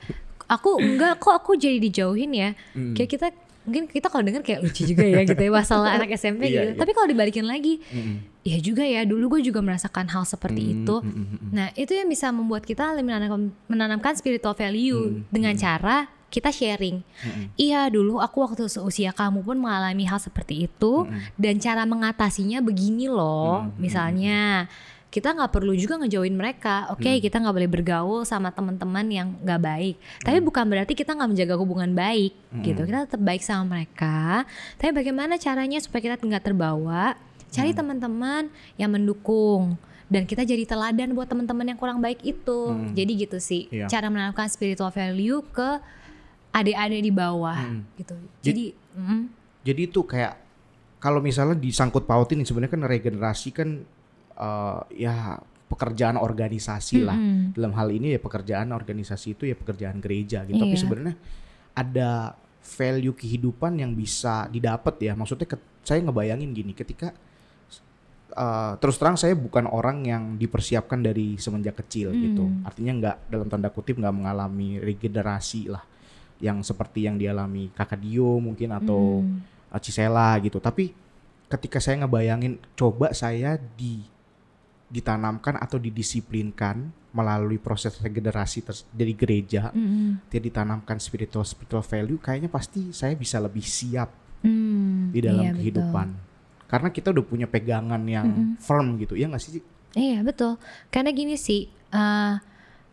Aku 0.49 0.81
enggak 0.81 1.21
kok 1.21 1.35
aku 1.35 1.55
jadi 1.55 1.77
dijauhin 1.77 2.33
ya. 2.33 2.51
Kayak 2.97 3.11
kita 3.11 3.27
mungkin 3.69 3.85
kita 3.85 4.09
kalau 4.09 4.25
dengar 4.25 4.41
kayak 4.41 4.65
lucu 4.65 4.81
juga 4.89 5.05
ya 5.05 5.21
gitu 5.23 5.37
ya 5.37 5.53
masalah 5.53 5.93
anak 6.01 6.09
SMP 6.17 6.49
Iya, 6.49 6.53
gitu. 6.53 6.71
iya. 6.73 6.79
Tapi 6.81 6.91
kalau 6.97 7.05
dibalikin 7.05 7.45
lagi, 7.45 7.85
ya 8.41 8.57
juga 8.65 8.81
ya 8.81 9.05
dulu 9.05 9.37
gue 9.37 9.53
juga 9.53 9.61
merasakan 9.61 10.09
hal 10.09 10.25
seperti 10.25 10.73
itu. 10.73 11.05
Nah 11.53 11.69
itu 11.77 11.93
yang 11.93 12.09
bisa 12.09 12.33
membuat 12.33 12.65
kita 12.65 12.97
menanamkan, 12.97 13.53
menanamkan 13.69 14.17
spiritual 14.17 14.57
value 14.57 15.21
dengan 15.29 15.53
cara 15.53 16.09
kita 16.29 16.49
sharing. 16.49 17.05
Iya 17.57 17.93
dulu 17.93 18.17
aku 18.21 18.41
waktu 18.41 18.69
seusia 18.69 19.13
kamu 19.13 19.45
pun 19.45 19.61
mengalami 19.61 20.09
hal 20.09 20.17
seperti 20.17 20.65
itu 20.65 21.05
dan 21.37 21.61
cara 21.61 21.85
mengatasinya 21.85 22.65
begini 22.65 23.05
loh. 23.09 23.69
Misalnya 23.77 24.65
kita 25.19 25.35
nggak 25.35 25.51
perlu 25.51 25.75
juga 25.75 25.99
ngejauhin 25.99 26.39
mereka. 26.39 26.87
Oke 26.95 27.19
kita 27.19 27.43
nggak 27.43 27.55
boleh 27.59 27.71
bergaul 27.71 28.23
sama 28.23 28.55
teman-teman 28.55 29.03
yang 29.11 29.29
nggak 29.43 29.61
baik. 29.61 29.95
Tapi 30.23 30.39
bukan 30.39 30.63
berarti 30.71 30.95
kita 30.95 31.19
nggak 31.19 31.31
menjaga 31.35 31.55
hubungan 31.59 31.91
baik 31.91 32.33
gitu. 32.63 32.87
Kita 32.87 33.11
tetap 33.11 33.19
baik 33.19 33.43
sama 33.43 33.77
mereka. 33.77 34.47
Tapi 34.79 34.95
bagaimana 34.95 35.35
caranya 35.37 35.83
supaya 35.83 36.07
kita 36.07 36.23
nggak 36.23 36.45
terbawa? 36.47 37.19
Cari 37.51 37.75
teman-teman 37.75 38.47
yang 38.79 38.95
mendukung 38.95 39.75
dan 40.07 40.25
kita 40.25 40.47
jadi 40.47 40.65
teladan 40.65 41.13
buat 41.13 41.27
teman-teman 41.27 41.75
yang 41.75 41.79
kurang 41.83 41.99
baik 41.99 42.23
itu. 42.23 42.79
Jadi 42.95 43.13
gitu 43.19 43.43
sih 43.43 43.67
Iya. 43.75 43.91
cara 43.91 44.07
menanamkan 44.07 44.47
spiritual 44.47 44.95
value 44.95 45.43
ke 45.51 45.83
adik-adik 46.55 47.03
di 47.03 47.13
bawah 47.13 47.59
gitu. 47.99 48.15
Jadi 48.41 48.73
mm, 48.95 49.23
Jadi 49.67 49.81
itu 49.85 50.01
kayak 50.01 50.39
kalau 50.99 51.21
misalnya 51.21 51.59
disangkut 51.59 52.07
pautin 52.09 52.41
sebenarnya 52.43 52.73
kan 52.73 52.83
regenerasi 52.87 53.49
kan 53.53 53.69
uh, 54.39 54.87
ya 54.95 55.43
pekerjaan 55.69 56.17
organisasi 56.17 57.05
lah. 57.05 57.13
Mm-mm. 57.13 57.53
Dalam 57.53 57.77
hal 57.77 57.93
ini 57.93 58.17
ya 58.17 58.21
pekerjaan 58.23 58.73
organisasi 58.73 59.37
itu 59.37 59.45
ya 59.45 59.59
pekerjaan 59.59 60.01
gereja 60.01 60.47
gitu. 60.49 60.57
Tapi 60.57 60.73
Iya. 60.73 60.81
sebenarnya 60.81 61.15
ada 61.77 62.11
value 62.59 63.13
kehidupan 63.13 63.77
yang 63.77 63.93
bisa 63.93 64.49
didapat 64.49 64.97
ya. 65.03 65.13
Maksudnya 65.13 65.45
ke- 65.45 65.61
saya 65.85 66.01
ngebayangin 66.05 66.53
gini, 66.53 66.73
ketika 66.73 67.13
uh, 68.37 68.77
terus 68.81 68.97
terang 69.01 69.17
saya 69.17 69.33
bukan 69.37 69.69
orang 69.69 70.05
yang 70.05 70.23
dipersiapkan 70.37 71.01
dari 71.01 71.37
semenjak 71.37 71.81
kecil 71.85 72.13
gitu. 72.13 72.45
Hmm. 72.49 72.65
Artinya 72.65 72.93
nggak 72.99 73.17
dalam 73.29 73.49
tanda 73.49 73.69
kutip 73.69 73.97
nggak 73.99 74.15
mengalami 74.15 74.81
regenerasi 74.81 75.69
lah 75.69 75.85
yang 76.39 76.63
seperti 76.63 77.05
yang 77.11 77.19
dialami 77.19 77.73
Kakak 77.75 77.99
Dio 77.99 78.39
mungkin 78.39 78.71
atau 78.73 79.21
Hmm. 79.25 79.43
uh, 79.73 79.81
Cisela 79.81 80.39
gitu. 80.41 80.61
Tapi 80.61 80.93
ketika 81.49 81.81
saya 81.81 82.05
ngebayangin 82.05 82.61
coba 82.77 83.17
saya 83.17 83.57
di 83.57 84.05
ditanamkan 84.89 85.57
atau 85.57 85.77
didisiplinkan 85.77 86.89
melalui 87.13 87.57
proses 87.57 87.97
regenerasi 87.99 88.65
dari 88.89 89.13
gereja, 89.13 89.73
Mm-mm. 89.73 90.29
dia 90.29 90.41
ditanamkan 90.41 90.97
spiritual 90.97 91.45
spiritual 91.45 91.81
value, 91.81 92.17
kayaknya 92.17 92.49
pasti 92.49 92.93
saya 92.93 93.13
bisa 93.13 93.37
lebih 93.39 93.65
siap 93.65 94.13
Hmm, 94.39 95.11
di 95.11 95.19
dalam 95.19 95.43
iya, 95.43 95.51
betul. 95.51 95.59
kehidupan. 95.59 96.09
Karena 96.69 96.89
kita 96.89 97.11
udah 97.11 97.25
punya 97.27 97.51
pegangan 97.51 97.99
yang 98.07 98.29
firm 98.57 98.95
gitu, 98.97 99.19
ya 99.19 99.27
nggak 99.27 99.43
sih? 99.43 99.59
Iya 99.99 100.23
betul. 100.23 100.61
Karena 100.89 101.11
gini 101.11 101.35
sih, 101.35 101.67
eh, 101.67 102.35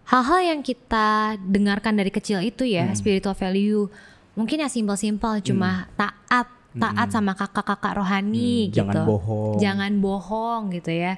hal-hal 0.09 0.39
yang 0.41 0.61
kita 0.65 1.37
dengarkan 1.37 1.93
dari 1.95 2.09
kecil 2.09 2.41
itu 2.41 2.65
ya, 2.65 2.89
Hmm. 2.89 2.97
spiritual 2.97 3.37
value, 3.37 3.85
mungkin 4.33 4.63
ya 4.63 4.69
simpel-simpel, 4.71 5.43
cuma 5.45 5.85
taat, 5.93 6.49
taat 6.73 7.07
sama 7.07 7.37
kakak-kakak 7.37 7.93
rohani 7.93 8.67
Hmm, 8.67 8.71
gitu. 8.73 8.77
jangan 8.81 8.97
bohong. 9.05 9.55
Jangan 9.61 9.91
bohong 10.01 10.61
gitu 10.73 10.91
ya. 10.91 11.13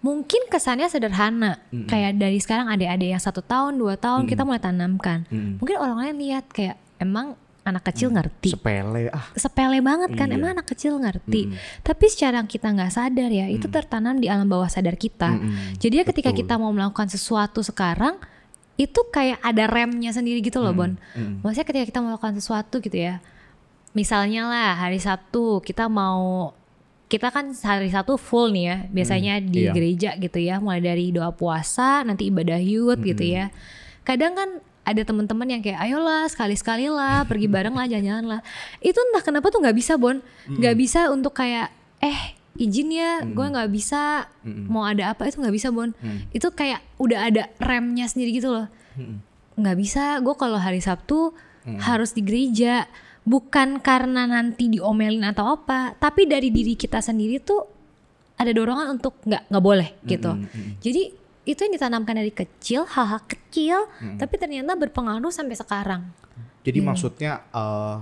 Mungkin 0.00 0.48
kesannya 0.48 0.88
sederhana, 0.88 1.60
Hmm. 1.68 1.84
kayak 1.84 2.16
dari 2.16 2.40
sekarang 2.40 2.66
adik-adik 2.66 3.10
yang 3.10 3.20
satu 3.20 3.40
tahun, 3.40 3.76
dua 3.76 3.94
tahun 3.94 4.24
kita 4.24 4.42
mulai 4.42 4.56
tanamkan. 4.58 5.28
Mm-mm. 5.28 5.60
Mungkin 5.60 5.76
orang 5.76 5.98
lain 6.00 6.16
lihat 6.18 6.48
kayak 6.48 6.80
emang 6.96 7.36
anak 7.60 7.84
kecil 7.84 8.08
ngerti. 8.08 8.56
Sepele, 8.56 9.12
ah, 9.12 9.28
sepele 9.36 9.78
banget 9.78 10.16
kan 10.16 10.26
Iya. 10.26 10.40
emang 10.40 10.56
anak 10.56 10.66
kecil 10.66 10.96
ngerti 10.96 11.52
Mm-mm. 11.52 11.84
tapi 11.84 12.08
secara 12.08 12.40
kita 12.42 12.72
nggak 12.72 12.88
sadar 12.88 13.28
ya 13.28 13.46
itu 13.46 13.68
tertanam 13.68 14.16
di 14.16 14.26
alam 14.26 14.48
bawah 14.48 14.66
sadar 14.66 14.96
kita 14.96 15.36
Mm-mm. 15.36 15.76
jadi 15.76 16.00
ya 16.00 16.04
ketika 16.08 16.32
Betul. 16.32 16.40
kita 16.42 16.54
mau 16.56 16.72
melakukan 16.72 17.12
sesuatu 17.12 17.60
sekarang 17.60 18.16
itu 18.74 18.96
kayak 19.06 19.44
ada 19.44 19.68
remnya 19.68 20.08
sendiri 20.08 20.40
gitu 20.40 20.58
loh 20.58 20.72
Bon 20.72 20.96
maksudnya 21.44 21.68
ketika 21.68 21.84
kita 21.86 22.00
melakukan 22.00 22.32
sesuatu 22.34 22.80
gitu 22.80 22.96
ya 22.96 23.20
misalnya 23.92 24.48
lah 24.48 24.80
hari 24.80 24.96
Sabtu 24.96 25.60
kita 25.60 25.86
mau 25.86 26.56
kita 27.10 27.34
kan 27.34 27.50
hari 27.66 27.90
Sabtu 27.90 28.14
full 28.14 28.54
nih 28.54 28.64
ya 28.70 28.76
biasanya 28.86 29.34
di 29.42 29.66
iya. 29.66 29.74
gereja 29.74 30.10
gitu 30.14 30.38
ya 30.38 30.62
mulai 30.62 30.78
dari 30.78 31.10
doa 31.10 31.34
puasa 31.34 32.06
nanti 32.06 32.30
ibadah 32.30 32.62
yud 32.62 33.02
gitu 33.02 33.26
ya. 33.26 33.50
Kadang 34.06 34.38
kan 34.38 34.62
ada 34.86 35.02
teman-teman 35.02 35.58
yang 35.58 35.60
kayak 35.60 35.82
ayolah 35.82 36.30
sekali-sekali 36.30 36.86
lah 36.86 37.22
pergi 37.30 37.50
bareng 37.50 37.74
lah 37.74 37.90
jalan-jalan 37.90 38.38
lah. 38.38 38.40
Itu 38.78 39.02
entah 39.10 39.26
kenapa 39.26 39.50
tuh 39.50 39.58
nggak 39.58 39.74
bisa 39.74 39.98
Bon. 39.98 40.22
Nggak 40.46 40.76
bisa 40.78 41.10
untuk 41.10 41.34
kayak 41.34 41.74
eh 41.98 42.38
izin 42.54 42.94
ya 42.94 43.26
gue 43.26 43.46
nggak 43.58 43.70
bisa. 43.74 44.30
Mau 44.46 44.86
ada 44.86 45.10
apa? 45.10 45.26
Itu 45.26 45.42
nggak 45.42 45.56
bisa 45.58 45.74
Bon. 45.74 45.90
Itu 46.30 46.54
kayak 46.54 46.78
udah 47.02 47.26
ada 47.26 47.50
remnya 47.58 48.06
sendiri 48.06 48.38
gitu 48.38 48.54
loh. 48.54 48.70
Nggak 49.58 49.76
bisa. 49.82 50.22
Gue 50.22 50.38
kalau 50.38 50.62
hari 50.62 50.78
Sabtu 50.78 51.34
harus 51.78 52.10
di 52.10 52.22
gereja. 52.24 52.88
Bukan 53.20 53.84
karena 53.84 54.24
nanti 54.24 54.72
diomelin 54.72 55.22
atau 55.28 55.54
apa 55.54 55.92
tapi 55.94 56.24
dari 56.24 56.48
diri 56.48 56.72
kita 56.72 56.98
sendiri 56.98 57.36
tuh 57.38 57.60
ada 58.34 58.48
dorongan 58.48 58.96
untuk 58.96 59.20
nggak 59.22 59.52
nggak 59.52 59.60
boleh 59.62 59.88
gitu. 60.08 60.32
jadi 60.80 61.12
itu 61.44 61.60
yang 61.60 61.72
ditanamkan 61.76 62.16
dari 62.16 62.32
kecil 62.32 62.88
hal-hal 62.88 63.20
kecil 63.28 63.84
tapi 64.16 64.34
ternyata 64.40 64.72
berpengaruh 64.72 65.28
sampai 65.28 65.52
sekarang. 65.52 66.02
Jadi 66.64 66.80
Iya. 66.80 66.86
maksudnya 66.88 67.32
eh, 67.52 67.96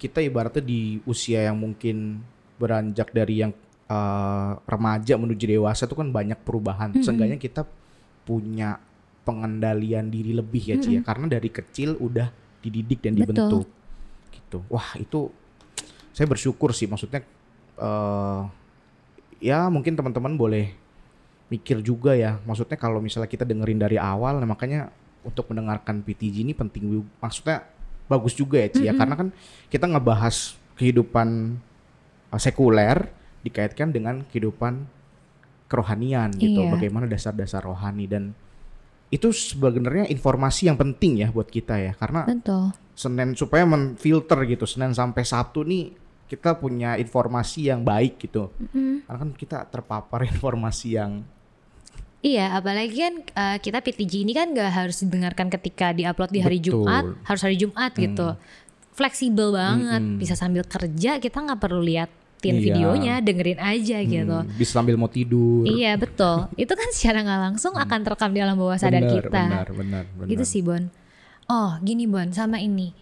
kita 0.00 0.24
ibaratnya 0.24 0.64
di 0.64 0.96
usia 1.04 1.44
yang 1.44 1.60
mungkin 1.60 2.24
beranjak 2.56 3.12
dari 3.12 3.44
yang 3.44 3.52
eh, 3.84 4.52
remaja 4.64 5.20
menuju 5.20 5.44
dewasa 5.44 5.84
itu 5.84 5.92
kan 5.92 6.08
banyak 6.08 6.40
perubahan. 6.40 6.96
Seenggaknya 7.04 7.36
kita 7.36 7.68
punya 8.24 8.80
pengendalian 9.24 10.08
diri 10.08 10.32
lebih 10.32 10.62
ya 10.72 10.76
Ci 10.80 10.90
ya. 10.96 11.00
Karena 11.04 11.28
dari 11.28 11.52
kecil 11.52 12.00
udah 12.00 12.28
dididik 12.64 13.04
dan 13.04 13.12
Betul. 13.14 13.22
dibentuk. 13.28 13.66
Gitu. 14.32 14.58
Wah, 14.72 14.96
itu 14.96 15.28
saya 16.14 16.26
bersyukur 16.30 16.70
sih 16.72 16.86
maksudnya 16.88 17.26
eh 17.74 18.40
ya 19.42 19.66
mungkin 19.68 19.98
teman-teman 19.98 20.38
boleh 20.40 20.72
mikir 21.52 21.84
juga 21.84 22.16
ya. 22.16 22.40
Maksudnya 22.48 22.80
kalau 22.80 23.04
misalnya 23.04 23.28
kita 23.28 23.44
dengerin 23.44 23.76
dari 23.76 24.00
awal 24.00 24.40
nah 24.40 24.48
makanya 24.48 24.88
untuk 25.24 25.52
mendengarkan 25.52 26.00
PTG 26.00 26.44
ini 26.48 26.56
penting. 26.56 27.04
Maksudnya 27.20 27.68
bagus 28.08 28.32
juga 28.32 28.60
ya 28.60 28.68
Ci 28.72 28.82
ya. 28.88 28.96
Karena 28.96 29.14
kan 29.14 29.28
kita 29.68 29.84
ngebahas 29.84 30.56
kehidupan 30.80 31.58
uh, 32.32 32.40
sekuler 32.40 33.10
dikaitkan 33.44 33.92
dengan 33.92 34.24
kehidupan 34.32 34.88
kerohanian 35.68 36.32
gitu. 36.36 36.64
Iya. 36.64 36.72
Bagaimana 36.72 37.04
dasar-dasar 37.06 37.64
rohani 37.64 38.08
dan 38.08 38.32
itu 39.14 39.30
sebenarnya 39.30 40.10
informasi 40.10 40.66
yang 40.66 40.74
penting 40.74 41.22
ya 41.22 41.28
buat 41.30 41.46
kita 41.46 41.78
ya. 41.78 41.92
Karena 41.94 42.26
betul 42.26 42.74
Senin 42.94 43.34
supaya 43.38 43.62
menfilter 43.66 44.38
gitu 44.46 44.66
Senin 44.66 44.94
sampai 44.94 45.22
Sabtu 45.22 45.62
nih 45.62 45.94
kita 46.26 46.58
punya 46.58 46.98
informasi 46.98 47.70
yang 47.70 47.86
baik 47.86 48.18
gitu. 48.26 48.50
Karena 49.06 49.18
kan 49.22 49.30
kita 49.34 49.58
terpapar 49.70 50.26
informasi 50.32 50.88
yang 50.98 51.22
Iya, 52.24 52.56
apalagi 52.56 52.96
kan 52.96 53.14
uh, 53.36 53.58
kita 53.60 53.84
PTG 53.84 54.24
ini 54.24 54.32
kan 54.32 54.48
nggak 54.48 54.72
harus 54.72 55.04
didengarkan 55.04 55.52
ketika 55.52 55.92
diupload 55.92 56.32
di 56.32 56.40
hari 56.40 56.56
Betul. 56.56 56.80
Jumat, 56.80 57.04
harus 57.20 57.42
hari 57.44 57.60
Jumat 57.60 57.92
gitu. 57.92 58.32
Fleksibel 58.96 59.52
banget, 59.52 60.00
bisa 60.16 60.32
sambil 60.32 60.64
kerja 60.64 61.20
kita 61.20 61.36
nggak 61.44 61.60
perlu 61.60 61.84
liatin 62.36 62.54
Iya. 62.54 62.64
videonya, 62.66 63.14
dengerin 63.20 63.56
aja 63.56 63.98
gitu. 64.00 64.36
hmm, 64.40 64.52
bisa 64.54 64.70
sambil 64.74 64.94
mau 64.94 65.06
tidur. 65.06 65.64
Iya 65.64 65.94
betul, 65.94 66.48
itu 66.60 66.70
kan 66.70 66.88
secara 66.90 67.20
nggak 67.20 67.40
langsung 67.42 67.72
akan 67.72 68.00
terekam 68.00 68.30
di 68.30 68.40
alam 68.40 68.54
bawah 68.54 68.74
sadar 68.74 69.00
Benar, 69.00 69.12
kita. 69.14 69.42
Benar, 69.42 69.68
benar, 69.70 70.04
benar. 70.10 70.26
Gitu 70.26 70.44
sih 70.44 70.60
Bon. 70.60 70.92
Oh 71.44 71.76
gini 71.78 72.04
Bon, 72.04 72.28
sama 72.30 72.58
ini. 72.58 72.92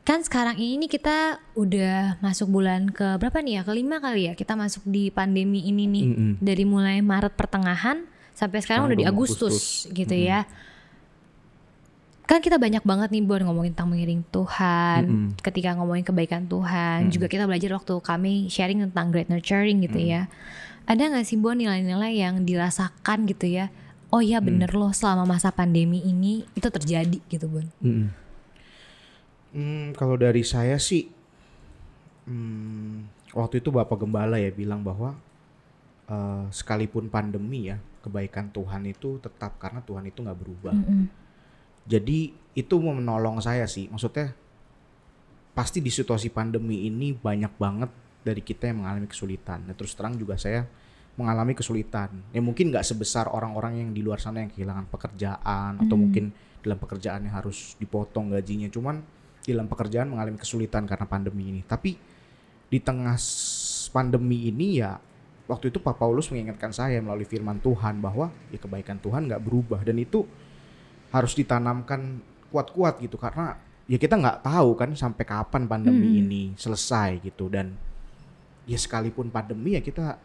Kan 0.00 0.20
sekarang 0.20 0.56
ini 0.56 0.84
kita 0.84 1.38
udah 1.54 2.16
masuk 2.18 2.48
bulan 2.48 2.88
ke 2.88 3.16
berapa 3.16 3.36
nih 3.38 3.60
ya? 3.60 3.62
Kelima 3.62 3.96
kali 3.98 4.26
ya 4.26 4.34
kita 4.34 4.56
masuk 4.56 4.82
di 4.84 5.08
pandemi 5.08 5.60
ini 5.62 5.84
nih. 5.84 6.04
Mm-mm. 6.08 6.30
Dari 6.40 6.64
mulai 6.64 6.98
Maret 6.98 7.36
pertengahan 7.36 8.08
sampai 8.32 8.64
sekarang 8.64 8.88
Sekarang 8.88 8.96
udah 8.96 8.96
di 8.96 9.04
Agustus, 9.04 9.54
Agustus. 9.84 9.92
gitu 9.92 10.16
ya. 10.16 10.48
Kan 12.30 12.38
kita 12.38 12.62
banyak 12.62 12.86
banget 12.86 13.10
nih 13.10 13.26
Bon 13.26 13.42
ngomongin 13.42 13.74
tentang 13.74 13.90
mengiring 13.90 14.22
Tuhan, 14.30 15.02
Mm-mm. 15.02 15.28
ketika 15.42 15.74
ngomongin 15.74 16.06
kebaikan 16.06 16.46
Tuhan, 16.46 17.10
juga 17.10 17.26
kita 17.26 17.42
belajar 17.50 17.74
waktu 17.74 17.90
kami 17.98 18.46
sharing 18.46 18.86
tentang 18.86 19.10
great 19.10 19.26
nurturing 19.26 19.82
gitu 19.82 19.98
ya. 19.98 20.30
Ada 20.86 21.10
nggak 21.10 21.26
sih 21.26 21.34
Bon 21.34 21.58
nilai-nilai 21.58 22.14
yang 22.14 22.46
dirasakan 22.46 23.26
gitu 23.26 23.50
ya? 23.50 23.74
Oh 24.14 24.22
iya 24.22 24.38
bener 24.38 24.70
loh 24.70 24.94
selama 24.94 25.26
masa 25.26 25.50
pandemi 25.50 26.06
ini 26.06 26.46
itu 26.54 26.70
terjadi 26.70 27.18
gitu 27.26 27.50
Bon. 27.50 27.66
Mm-mm. 27.82 28.08
Hmm, 29.50 29.86
kalau 29.98 30.14
dari 30.14 30.46
saya 30.46 30.78
sih, 30.78 31.10
hmm, 32.30 33.10
waktu 33.34 33.58
itu 33.58 33.74
Bapak 33.74 34.06
Gembala 34.06 34.38
ya 34.38 34.54
bilang 34.54 34.86
bahwa 34.86 35.18
eh, 36.06 36.46
sekalipun 36.54 37.10
pandemi 37.10 37.74
ya, 37.74 37.82
kebaikan 38.06 38.54
Tuhan 38.54 38.86
itu 38.86 39.18
tetap 39.18 39.58
karena 39.58 39.82
Tuhan 39.82 40.06
itu 40.06 40.22
nggak 40.22 40.38
berubah. 40.38 40.78
Mm-mm. 40.78 41.18
Jadi 41.86 42.34
itu 42.52 42.74
mau 42.82 42.92
menolong 42.92 43.38
saya 43.38 43.64
sih, 43.64 43.86
maksudnya 43.88 44.34
pasti 45.54 45.78
di 45.82 45.90
situasi 45.90 46.30
pandemi 46.30 46.86
ini 46.86 47.14
banyak 47.14 47.52
banget 47.58 47.90
dari 48.20 48.42
kita 48.44 48.70
yang 48.70 48.84
mengalami 48.84 49.08
kesulitan. 49.08 49.64
Nah, 49.66 49.74
terus 49.74 49.96
terang 49.96 50.14
juga 50.16 50.36
saya 50.36 50.66
mengalami 51.18 51.52
kesulitan. 51.52 52.10
Ya 52.30 52.40
mungkin 52.40 52.72
nggak 52.72 52.86
sebesar 52.86 53.28
orang-orang 53.28 53.82
yang 53.84 53.90
di 53.92 54.00
luar 54.00 54.22
sana 54.22 54.40
yang 54.40 54.52
kehilangan 54.52 54.88
pekerjaan 54.88 55.82
atau 55.84 55.96
mungkin 55.98 56.32
dalam 56.60 56.80
pekerjaannya 56.80 57.32
harus 57.32 57.76
dipotong 57.76 58.32
gajinya. 58.32 58.68
Cuman 58.72 59.00
di 59.40 59.52
dalam 59.52 59.68
pekerjaan 59.68 60.12
mengalami 60.12 60.38
kesulitan 60.40 60.84
karena 60.84 61.04
pandemi 61.08 61.50
ini. 61.50 61.60
Tapi 61.64 61.96
di 62.70 62.78
tengah 62.78 63.18
pandemi 63.90 64.48
ini 64.48 64.78
ya 64.78 64.94
waktu 65.50 65.74
itu 65.74 65.82
Pak 65.82 65.98
Paulus 65.98 66.30
mengingatkan 66.30 66.70
saya 66.70 67.02
melalui 67.02 67.26
firman 67.26 67.58
Tuhan 67.58 67.98
bahwa 67.98 68.30
ya 68.54 68.62
kebaikan 68.62 69.02
Tuhan 69.02 69.26
nggak 69.26 69.42
berubah 69.42 69.82
dan 69.82 69.98
itu 69.98 70.22
harus 71.10 71.32
ditanamkan 71.34 72.22
kuat-kuat 72.50 72.98
gitu 73.02 73.18
karena 73.18 73.58
ya 73.86 73.98
kita 73.98 74.18
nggak 74.18 74.46
tahu 74.46 74.78
kan 74.78 74.90
sampai 74.94 75.24
kapan 75.26 75.66
pandemi 75.66 76.22
ini 76.22 76.42
selesai 76.54 77.22
gitu 77.22 77.50
dan 77.50 77.74
ya 78.66 78.78
sekalipun 78.78 79.30
pandemi 79.30 79.74
ya 79.74 79.82
kita 79.82 80.18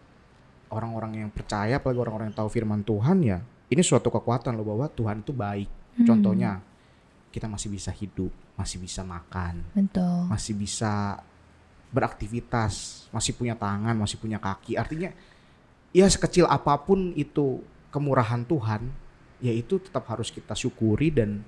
orang-orang 0.69 1.25
yang 1.25 1.29
percaya 1.33 1.81
apalagi 1.81 1.99
orang-orang 2.01 2.33
yang 2.33 2.37
tahu 2.37 2.49
firman 2.49 2.81
Tuhan 2.85 3.17
ya 3.25 3.41
ini 3.69 3.81
suatu 3.81 4.13
kekuatan 4.13 4.53
loh 4.53 4.65
bahwa 4.65 4.85
Tuhan 4.89 5.25
itu 5.25 5.33
baik 5.33 5.69
contohnya 6.05 6.61
kita 7.33 7.49
masih 7.49 7.73
bisa 7.73 7.89
hidup 7.89 8.29
masih 8.53 8.77
bisa 8.77 9.01
makan 9.01 9.65
Betul. 9.73 10.29
masih 10.29 10.53
bisa 10.53 11.19
beraktivitas, 11.95 13.07
masih 13.15 13.31
punya 13.31 13.55
tangan, 13.55 13.95
masih 13.95 14.19
punya 14.19 14.35
kaki. 14.35 14.75
Artinya 14.75 15.15
ya 15.95 16.03
sekecil 16.11 16.43
apa 16.43 16.75
pun 16.83 17.15
itu 17.15 17.63
kemurahan 17.95 18.43
Tuhan, 18.43 18.91
ya 19.43 19.51
itu 19.51 19.79
tetap 19.79 20.07
harus 20.07 20.31
kita 20.31 20.55
syukuri 20.55 21.11
dan 21.11 21.43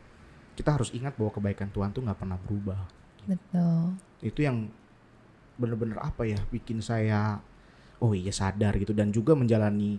kita 0.58 0.74
harus 0.74 0.90
ingat 0.92 1.14
bahwa 1.16 1.32
kebaikan 1.32 1.70
Tuhan 1.70 1.94
tuh 1.94 2.02
nggak 2.04 2.20
pernah 2.20 2.38
berubah. 2.42 2.80
Betul. 3.28 3.96
Itu 4.24 4.40
yang 4.42 4.68
bener-bener 5.58 5.98
apa 5.98 6.26
ya 6.26 6.38
bikin 6.54 6.82
saya 6.82 7.42
oh 7.98 8.14
iya 8.14 8.30
sadar 8.30 8.78
gitu 8.78 8.94
dan 8.94 9.10
juga 9.10 9.34
menjalani 9.34 9.98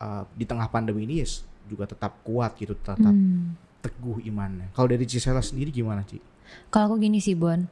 uh, 0.00 0.28
di 0.36 0.44
tengah 0.44 0.68
pandemi 0.68 1.08
ini 1.08 1.24
yes, 1.24 1.44
juga 1.64 1.88
tetap 1.88 2.20
kuat 2.24 2.56
gitu 2.60 2.76
tetap 2.76 2.98
Hmm. 3.00 3.56
teguh 3.80 4.20
imannya. 4.26 4.68
Kalau 4.74 4.90
dari 4.90 5.06
Cisela 5.06 5.40
sendiri 5.40 5.70
gimana 5.70 6.02
Ci? 6.04 6.18
Kalau 6.68 6.92
aku 6.92 6.96
gini 7.00 7.22
sih 7.22 7.38
Bon, 7.38 7.64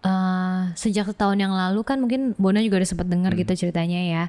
Eh, 0.00 0.62
sejak 0.80 1.12
setahun 1.12 1.36
yang 1.36 1.52
lalu 1.52 1.84
kan 1.84 2.00
mungkin 2.00 2.32
Bona 2.40 2.64
juga 2.64 2.80
udah 2.80 2.88
sempat 2.88 3.04
dengar 3.04 3.36
Hmm. 3.36 3.44
gitu 3.44 3.52
ceritanya 3.68 4.00
ya, 4.00 4.24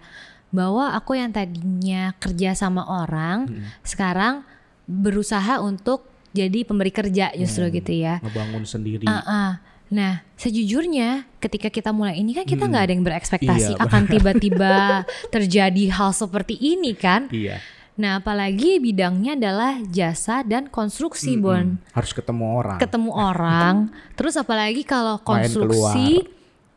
bahwa 0.52 0.92
aku 0.92 1.16
yang 1.16 1.32
tadinya 1.32 2.12
kerja 2.20 2.52
sama 2.52 2.84
orang, 2.84 3.48
Hmm. 3.48 3.64
sekarang 3.80 4.44
berusaha 4.86 5.60
untuk 5.60 6.08
jadi 6.32 6.64
pemberi 6.64 6.90
kerja 6.90 7.36
justru 7.36 7.68
Hmm. 7.68 7.76
gitu 7.76 7.92
ya. 7.92 8.16
Ngebangun 8.24 8.64
sendiri. 8.64 9.06
Ah, 9.06 9.22
ah. 9.24 9.52
Nah, 9.92 10.24
sejujurnya 10.40 11.28
ketika 11.44 11.68
kita 11.68 11.92
mulai 11.92 12.16
ini 12.16 12.32
kan 12.32 12.48
kita 12.48 12.64
Hmm. 12.64 12.72
nggak 12.72 12.84
ada 12.88 12.94
yang 12.96 13.04
berekspektasi 13.04 13.76
Iya, 13.76 13.84
akan 13.84 14.04
tiba-tiba 14.14 15.04
terjadi 15.28 15.84
hal 15.92 16.16
seperti 16.16 16.56
ini 16.56 16.96
kan. 16.96 17.28
Iya. 17.28 17.60
Nah, 18.00 18.24
apalagi 18.24 18.80
bidangnya 18.80 19.36
adalah 19.36 19.84
jasa 19.84 20.48
dan 20.48 20.72
konstruksi, 20.72 21.36
Bon. 21.36 21.76
Mm-mm. 21.76 21.92
Harus 21.92 22.16
ketemu 22.16 22.46
orang. 22.56 22.78
Ketemu 22.80 23.12
orang, 23.12 23.76
terus 24.18 24.40
apalagi 24.40 24.88
kalau 24.88 25.20
konstruksi 25.20 26.24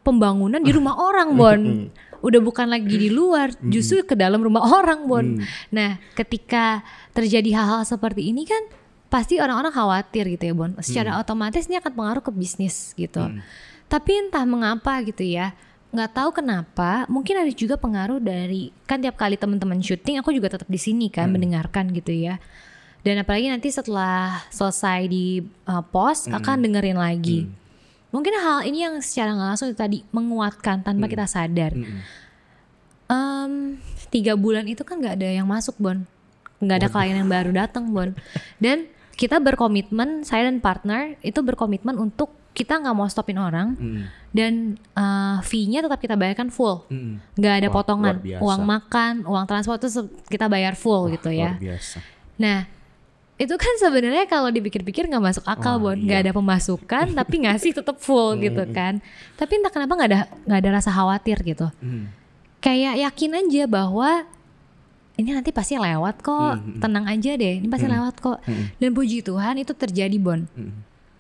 pembangunan 0.03 0.59
di 0.59 0.75
rumah 0.75 0.99
orang, 0.99 1.39
Bon. 1.39 1.61
Udah 2.19 2.41
bukan 2.41 2.67
lagi 2.67 2.99
di 2.99 3.13
luar, 3.13 3.53
justru 3.63 4.01
ke 4.01 4.17
dalam 4.17 4.43
rumah 4.43 4.65
orang, 4.65 5.07
Bon. 5.07 5.23
Mm. 5.39 5.45
Nah, 5.71 6.03
ketika 6.17 6.81
terjadi 7.15 7.63
hal-hal 7.63 7.87
seperti 7.87 8.29
ini 8.35 8.45
kan 8.45 8.61
pasti 9.09 9.39
orang-orang 9.39 9.71
khawatir 9.71 10.27
gitu 10.35 10.51
ya, 10.51 10.55
Bon. 10.59 10.75
Secara 10.83 11.23
otomatis 11.23 11.71
ini 11.71 11.79
akan 11.79 11.93
pengaruh 11.95 12.23
ke 12.27 12.35
bisnis 12.35 12.91
gitu. 12.99 13.23
Mm. 13.23 13.39
Tapi 13.87 14.11
entah 14.27 14.43
mengapa 14.43 14.99
gitu 15.07 15.23
ya, 15.23 15.55
nggak 15.95 16.11
tahu 16.11 16.43
kenapa. 16.43 17.07
Mungkin 17.07 17.39
ada 17.39 17.53
juga 17.55 17.79
pengaruh 17.79 18.19
dari 18.19 18.75
kan 18.91 18.99
tiap 18.99 19.15
kali 19.15 19.39
teman-teman 19.39 19.79
syuting, 19.79 20.19
aku 20.19 20.35
juga 20.35 20.51
tetap 20.51 20.67
di 20.67 20.81
sini 20.83 21.07
kan 21.07 21.31
mendengarkan 21.31 21.95
gitu 21.95 22.11
ya. 22.11 22.43
Dan 23.07 23.23
apalagi 23.23 23.47
nanti 23.47 23.71
setelah 23.71 24.43
selesai 24.51 25.07
di 25.07 25.47
uh, 25.71 25.85
pos 25.85 26.27
akan 26.27 26.67
dengerin 26.67 26.99
lagi. 26.99 27.47
Mungkin 28.11 28.35
hal 28.35 28.67
ini 28.67 28.83
yang 28.83 28.99
secara 28.99 29.37
nggak 29.37 29.49
langsung 29.55 29.71
tadi 29.77 30.03
menguatkan 30.11 30.83
tanpa 30.83 31.07
kita 31.07 31.29
sadar. 31.31 31.77
Mm-mm. 31.77 32.01
Em, 33.05 33.53
tiga 34.09 34.35
bulan 34.35 34.65
itu 34.65 34.81
kan 34.83 34.97
nggak 34.97 35.21
ada 35.21 35.29
yang 35.29 35.45
masuk 35.45 35.77
bon 35.77 36.09
nggak 36.59 36.77
ada 36.77 36.89
klien 36.89 37.17
yang 37.17 37.27
baru 37.27 37.51
datang 37.51 37.89
bon 37.89 38.15
dan 38.57 38.87
kita 39.15 39.39
berkomitmen 39.39 40.23
saya 40.23 40.47
dan 40.47 40.59
partner 40.59 41.15
itu 41.21 41.39
berkomitmen 41.39 41.95
untuk 41.95 42.31
kita 42.51 42.79
nggak 42.79 42.93
mau 42.93 43.07
stopin 43.07 43.35
orang 43.37 43.75
Mm. 43.75 44.03
dan 44.31 44.53
eh, 44.93 45.39
fee-nya 45.43 45.81
tetap 45.81 45.99
kita 45.99 46.15
bayarkan 46.15 46.49
full 46.49 46.87
Mm-mm. 46.87 47.19
nggak 47.35 47.55
ada 47.57 47.69
Wah, 47.69 47.75
potongan 47.75 48.15
uang 48.23 48.63
makan 48.63 49.13
uang 49.25 49.45
transport 49.45 49.79
itu 49.79 49.91
kita 50.25 50.47
bayar 50.47 50.75
full 50.75 51.11
gitu 51.11 51.31
ya 51.31 51.55
Luar 51.55 51.63
biasa. 51.63 51.99
nah 52.37 52.67
itu 53.35 53.51
kan 53.51 53.75
sebenarnya 53.77 54.31
kalau 54.31 54.47
dipikir-pikir 54.49 55.11
nggak 55.11 55.19
masuk 55.25 55.45
akal 55.45 55.83
Wah, 55.83 55.91
bon 55.91 55.99
nggak 55.99 56.19
iya. 56.23 56.27
ada 56.27 56.33
pemasukan 56.33 57.07
tapi 57.19 57.35
ngasih 57.43 57.75
tetap 57.75 57.99
full 57.99 58.39
gitu 58.39 58.63
kan 58.71 59.03
tapi 59.35 59.59
entah 59.59 59.71
kenapa 59.71 59.93
nggak 59.93 60.11
ada 60.11 60.21
nggak 60.47 60.61
ada 60.63 60.71
rasa 60.73 60.91
khawatir 60.91 61.39
gitu 61.43 61.67
Mm. 61.83 62.07
kayak 62.59 62.95
yakin 63.03 63.31
aja 63.37 63.63
bahwa 63.67 64.23
ini 65.15 65.31
nanti 65.31 65.51
pasti 65.51 65.75
lewat 65.75 66.21
kok 66.21 66.59
Hmm, 66.59 66.75
hmm. 66.75 66.81
tenang 66.83 67.07
aja 67.07 67.33
deh 67.35 67.55
ini 67.59 67.67
pasti 67.67 67.87
lewat 67.87 68.15
kok 68.19 68.39
Hmm. 68.43 68.75
dan 68.77 68.91
puji 68.91 69.23
Tuhan 69.23 69.55
itu 69.57 69.71
terjadi 69.71 70.17
bon 70.17 70.47
Mm. 70.51 70.73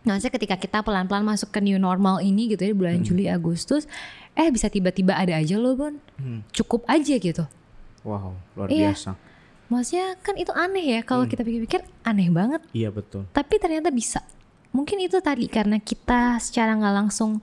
nah 0.04 0.18
ketika 0.18 0.54
kita 0.54 0.82
pelan-pelan 0.82 1.22
masuk 1.22 1.48
ke 1.48 1.58
new 1.58 1.78
normal 1.78 2.18
ini 2.18 2.50
gitu 2.50 2.60
ya 2.60 2.70
di 2.70 2.72
Hmm. 2.72 2.80
bulan 2.82 2.96
Juli 3.00 3.24
Agustus 3.26 3.86
eh 4.32 4.50
bisa 4.50 4.66
tiba-tiba 4.66 5.14
ada 5.14 5.34
aja 5.34 5.54
loh 5.56 5.74
bon 5.74 5.94
Mm. 6.16 6.42
cukup 6.50 6.82
aja 6.84 7.14
gitu 7.14 7.44
Wow, 8.04 8.36
luar 8.52 8.68
Iya. 8.68 8.92
biasa. 8.92 9.16
maksudnya 9.64 10.20
kan 10.20 10.36
itu 10.36 10.52
aneh 10.52 10.84
ya 10.84 11.00
kalau 11.00 11.24
Hmm. 11.24 11.30
kita 11.30 11.40
pikir-pikir 11.40 11.80
aneh 12.02 12.28
banget 12.28 12.60
Iya 12.70 12.90
betul. 12.90 13.24
tapi 13.30 13.56
ternyata 13.56 13.88
bisa 13.88 14.20
mungkin 14.70 14.98
itu 15.00 15.16
tadi 15.18 15.46
karena 15.46 15.78
kita 15.78 16.36
secara 16.36 16.74
nggak 16.74 16.94
langsung 16.94 17.38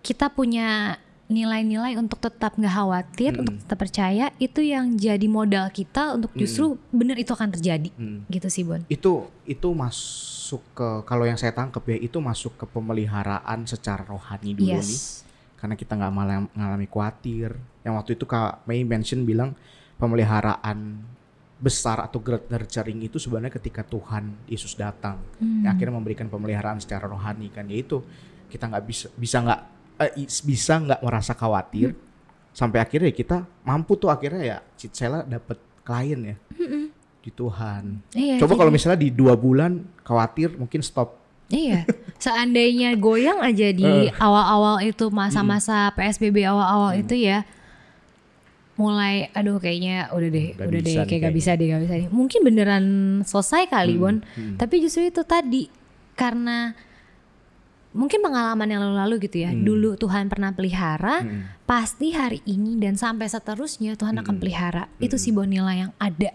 kita 0.00 0.28
punya 0.28 0.98
nilai-nilai 1.24 1.96
untuk 1.96 2.20
tetap 2.20 2.52
nggak 2.54 2.68
khawatir 2.68 3.32
Mm-mm. 3.32 3.40
untuk 3.40 3.54
tetap 3.64 3.78
percaya 3.80 4.28
itu 4.36 4.60
yang 4.60 4.92
jadi 4.92 5.24
modal 5.24 5.72
kita 5.72 6.20
untuk 6.20 6.28
justru 6.36 6.76
bener 6.92 7.16
itu 7.16 7.32
akan 7.32 7.48
terjadi 7.48 7.88
Mm. 7.96 8.28
gitu 8.28 8.48
sih 8.52 8.60
Bon 8.60 8.84
Itu 8.92 9.32
itu 9.48 9.68
masuk 9.72 10.60
ke 10.76 10.88
kalau 11.08 11.24
yang 11.24 11.40
saya 11.40 11.56
tangkap 11.56 11.80
ya 11.88 11.96
itu 11.96 12.20
masuk 12.20 12.60
ke 12.60 12.64
pemeliharaan 12.68 13.64
secara 13.64 14.04
rohani 14.04 14.52
dulu 14.52 14.76
nih. 14.76 14.84
yes 14.84 15.24
Karena 15.56 15.80
kita 15.80 15.96
nggak 15.96 16.12
malah 16.12 16.44
mengalami 16.52 16.84
khawatir. 16.84 17.56
Yang 17.80 17.94
waktu 17.96 18.10
itu 18.20 18.24
Kak 18.28 18.68
Mei 18.68 18.84
mention 18.84 19.24
bilang 19.24 19.56
pemeliharaan 19.96 21.00
besar 21.56 22.04
atau 22.04 22.20
great 22.20 22.44
nurturing 22.52 23.00
itu 23.00 23.16
sebenarnya 23.16 23.56
ketika 23.56 23.80
Tuhan 23.80 24.36
Yesus 24.44 24.76
datang. 24.76 25.16
Hmm. 25.40 25.64
yang 25.64 25.72
akhirnya 25.72 25.96
memberikan 25.96 26.28
pemeliharaan 26.28 26.84
secara 26.84 27.08
rohani 27.08 27.48
kan 27.48 27.64
yaitu 27.64 28.04
kita 28.52 28.68
nggak 28.68 28.84
bisa 28.84 29.06
bisa 29.16 29.40
nggak 29.40 29.60
eh, 29.96 30.10
i- 30.16 30.42
bisa 30.42 30.74
nggak 30.76 31.00
merasa 31.00 31.32
khawatir 31.32 31.94
sampai 32.50 32.78
akhirnya 32.78 33.08
ya 33.08 33.16
kita 33.16 33.36
mampu 33.62 33.94
tuh 33.94 34.08
akhirnya 34.08 34.42
ya 34.44 34.58
Citsela 34.74 35.22
dapat 35.22 35.56
klien 35.80 36.20
ya 36.24 36.36
di 37.18 37.30
Tuhan. 37.30 38.04
iya 38.12 38.36
Coba 38.36 38.54
kalau 38.54 38.68
misalnya 38.68 38.96
di 38.96 39.08
dua 39.08 39.34
bulan 39.34 39.72
khawatir 40.00 40.54
mungkin 40.54 40.80
stop. 40.80 41.18
iya 41.46 41.84
seandainya 42.16 42.94
goyang 42.94 43.36
aja 43.38 43.68
di 43.68 43.84
awal-awal 44.14 44.80
itu 44.80 45.08
masa-masa 45.08 45.88
Hmm. 45.88 45.96
PSBB 45.98 46.40
awal-awal 46.42 46.96
itu 46.96 47.14
ya 47.14 47.44
mulai 48.74 49.30
aduh 49.30 49.56
kayaknya 49.56 50.10
udah 50.10 50.28
deh 50.28 50.46
Nggak 50.52 50.66
udah 50.66 50.80
deh 50.80 50.94
kayak 51.04 51.20
gak 51.22 51.32
bisa 51.32 51.44
kayaknya. 51.46 51.54
deh 51.54 51.66
gak 51.68 51.82
bisa 51.84 51.94
nih 51.96 52.08
mungkin 52.10 52.40
beneran 52.42 52.84
selesai 53.22 53.62
kali 53.68 53.94
Hmm, 53.94 54.02
Bon 54.02 54.16
hmm. 54.20 54.56
tapi 54.58 54.74
justru 54.80 55.04
itu 55.04 55.22
tadi 55.22 55.70
karena 56.12 56.74
mungkin 57.94 58.20
pengalaman 58.20 58.66
yang 58.66 58.82
lalu-lalu 58.82 59.22
gitu 59.24 59.40
ya 59.40 59.50
Hmm. 59.50 59.62
dulu 59.62 59.94
Tuhan 59.94 60.26
pernah 60.26 60.50
pelihara 60.50 61.22
Mm-mm. 61.22 61.62
pasti 61.62 62.10
hari 62.10 62.42
ini 62.44 62.74
dan 62.76 62.94
sampai 62.94 63.24
seterusnya 63.24 63.94
Tuhan 63.94 64.18
akan 64.18 64.34
Hmm. 64.34 64.42
pelihara 64.42 64.90
itu 64.98 65.14
sih 65.14 65.30
Bon 65.30 65.46
nilai 65.46 65.80
yang 65.80 65.92
ada 65.96 66.34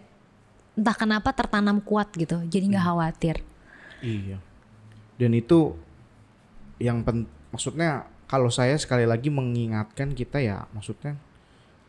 entah 0.74 0.96
kenapa 0.96 1.30
tertanam 1.30 1.78
kuat 1.80 2.10
gitu 2.14 2.40
jadi 2.46 2.64
nggak 2.66 2.80
Hmm. 2.80 2.92
khawatir 2.96 3.36
Iya. 4.00 4.40
Dan 5.14 5.36
itu 5.36 5.76
yang 6.80 7.04
pen, 7.04 7.28
maksudnya 7.52 8.08
kalau 8.24 8.48
saya 8.48 8.80
sekali 8.80 9.04
lagi 9.04 9.28
mengingatkan 9.28 10.16
kita 10.16 10.40
ya 10.40 10.64
maksudnya 10.72 11.20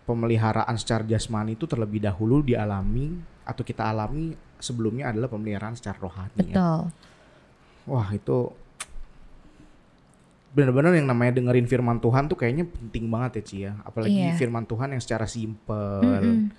pemeliharaan 0.03 0.75
secara 0.75 1.07
jasmani 1.07 1.55
itu 1.55 1.65
terlebih 1.65 2.03
dahulu 2.03 2.43
dialami 2.43 3.15
atau 3.47 3.63
kita 3.63 3.87
alami 3.87 4.35
sebelumnya 4.59 5.09
adalah 5.09 5.31
pemeliharaan 5.31 5.79
secara 5.79 5.95
rohani 5.97 6.35
ya. 6.35 6.43
betul 6.51 6.81
Wah 7.87 8.09
itu 8.11 8.39
benar-benar 10.51 10.93
yang 10.93 11.07
namanya 11.07 11.39
dengerin 11.39 11.65
firman 11.65 11.99
Tuhan 11.99 12.27
tuh 12.27 12.35
kayaknya 12.35 12.67
penting 12.67 13.07
banget 13.07 13.31
ya 13.39 13.43
Ci 13.43 13.57
ya. 13.63 13.73
Apalagi 13.83 14.19
Iya. 14.19 14.35
firman 14.35 14.65
Tuhan 14.65 14.91
yang 14.91 14.99
secara 14.99 15.25
simpel. 15.25 16.03
Mm-mm. 16.03 16.51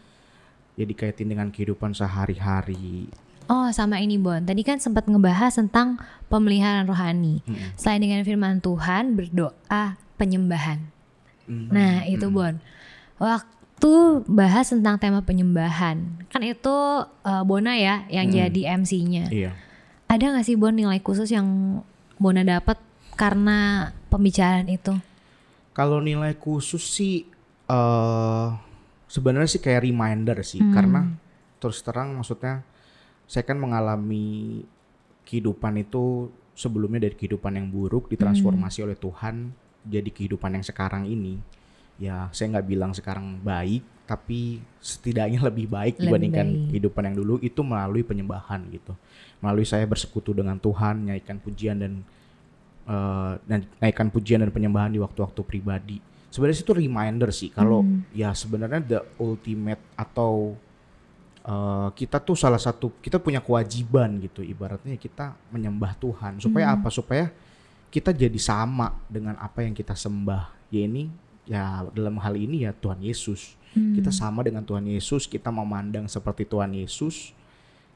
Ya 0.75 0.85
dikaitin 0.87 1.27
dengan 1.27 1.51
kehidupan 1.51 1.91
sehari-hari. 1.91 3.11
Oh 3.51 3.67
sama 3.69 3.99
ini 3.99 4.15
Bon, 4.15 4.39
tadi 4.39 4.63
kan 4.63 4.79
sempat 4.79 5.03
ngebahas 5.05 5.51
tentang 5.53 5.99
pemeliharaan 6.27 6.87
rohani. 6.87 7.43
Mm-mm. 7.43 7.75
Selain 7.75 7.99
dengan 7.99 8.23
firman 8.23 8.63
Tuhan, 8.63 9.11
berdoa 9.13 9.99
penyembahan. 10.15 10.79
Mm. 11.51 11.67
Nah 11.67 12.07
itu 12.07 12.31
Bon, 12.31 12.55
waktu 13.19 13.91
bahas 14.25 14.71
tentang 14.71 14.95
tema 14.95 15.19
penyembahan, 15.19 16.23
kan 16.31 16.41
itu 16.41 16.75
eh, 17.21 17.43
Bona 17.43 17.75
ya 17.75 18.07
yang 18.07 18.31
Mm. 18.31 18.35
jadi 18.39 18.61
MC-nya. 18.79 19.25
Iya. 19.27 19.51
Ada 20.07 20.39
gak 20.39 20.45
sih 20.45 20.55
Bon 20.55 20.71
nilai 20.71 21.03
khusus 21.03 21.27
yang 21.27 21.81
Bona 22.15 22.47
dapat 22.47 22.79
karena 23.21 23.57
pembicaraan 24.09 24.65
itu? 24.65 24.97
Kalau 25.77 26.01
nilai 26.01 26.33
khusus 26.33 26.81
sih 26.81 27.29
eh 27.69 28.47
sebenarnya 29.05 29.49
sih 29.53 29.61
kayak 29.61 29.85
reminder 29.85 30.41
sih 30.41 30.59
Hmm. 30.59 30.73
karena 30.73 31.01
terus 31.61 31.85
terang 31.85 32.17
maksudnya 32.17 32.65
saya 33.29 33.45
kan 33.45 33.61
mengalami 33.61 34.65
kehidupan 35.23 35.77
itu 35.79 36.27
sebelumnya 36.57 37.07
dari 37.07 37.15
kehidupan 37.15 37.55
yang 37.55 37.69
buruk 37.69 38.09
ditransformasi 38.11 38.83
oleh 38.83 38.97
Tuhan 38.97 39.53
jadi 39.85 40.09
kehidupan 40.09 40.57
yang 40.59 40.65
sekarang 40.65 41.05
ini. 41.07 41.39
Ya, 42.01 42.33
saya 42.33 42.57
nggak 42.57 42.65
bilang 42.65 42.91
sekarang 42.97 43.37
baik, 43.45 43.85
tapi 44.09 44.57
setidaknya 44.81 45.37
lebih 45.45 45.69
baik 45.69 46.01
Lebih 46.01 46.03
dibandingkan 46.09 46.47
baik. 46.49 46.65
kehidupan 46.73 47.03
yang 47.07 47.15
dulu 47.21 47.35
itu 47.39 47.61
melalui 47.61 48.01
penyembahan 48.01 48.61
gitu. 48.73 48.97
Melalui 49.37 49.69
saya 49.69 49.85
bersekutu 49.85 50.33
dengan 50.33 50.57
Tuhan, 50.57 51.05
nyanyikan 51.05 51.37
pujian 51.37 51.77
dan 51.77 52.01
eh, 52.91 53.33
dan 53.47 53.59
naikkan 53.79 54.11
pujian 54.11 54.43
dan 54.43 54.51
penyembahan 54.51 54.91
di 54.91 54.99
waktu-waktu 54.99 55.41
pribadi. 55.47 55.97
Sebenarnya 56.31 56.63
itu 56.63 56.75
reminder 56.75 57.29
sih 57.31 57.51
kalau 57.51 57.83
ya 58.15 58.31
sebenarnya 58.31 58.79
the 58.83 58.99
ultimate 59.19 59.79
atau 59.95 60.59
eh, 61.47 61.89
kita 61.95 62.19
tuh 62.19 62.35
salah 62.35 62.59
satu 62.59 62.91
kita 62.99 63.15
punya 63.23 63.39
kewajiban 63.39 64.19
gitu. 64.19 64.43
Ibaratnya 64.43 64.99
kita 64.99 65.39
menyembah 65.55 65.95
Tuhan. 65.95 66.43
Supaya 66.43 66.75
apa? 66.75 66.91
Supaya 66.91 67.31
kita 67.91 68.11
jadi 68.11 68.39
sama 68.39 68.95
dengan 69.07 69.39
apa 69.39 69.63
yang 69.63 69.71
kita 69.71 69.95
sembah. 69.95 70.51
Ya 70.71 70.87
ini 70.87 71.11
ya 71.47 71.83
dalam 71.91 72.19
hal 72.19 72.35
ini 72.35 72.67
ya 72.67 72.75
Tuhan 72.75 72.99
Yesus. 72.99 73.55
Kita 73.71 74.11
sama 74.11 74.43
dengan 74.43 74.67
Tuhan 74.67 74.83
Yesus 74.83 75.31
kita 75.31 75.47
memandang 75.47 76.03
seperti 76.03 76.43
Tuhan 76.43 76.75
Yesus 76.75 77.31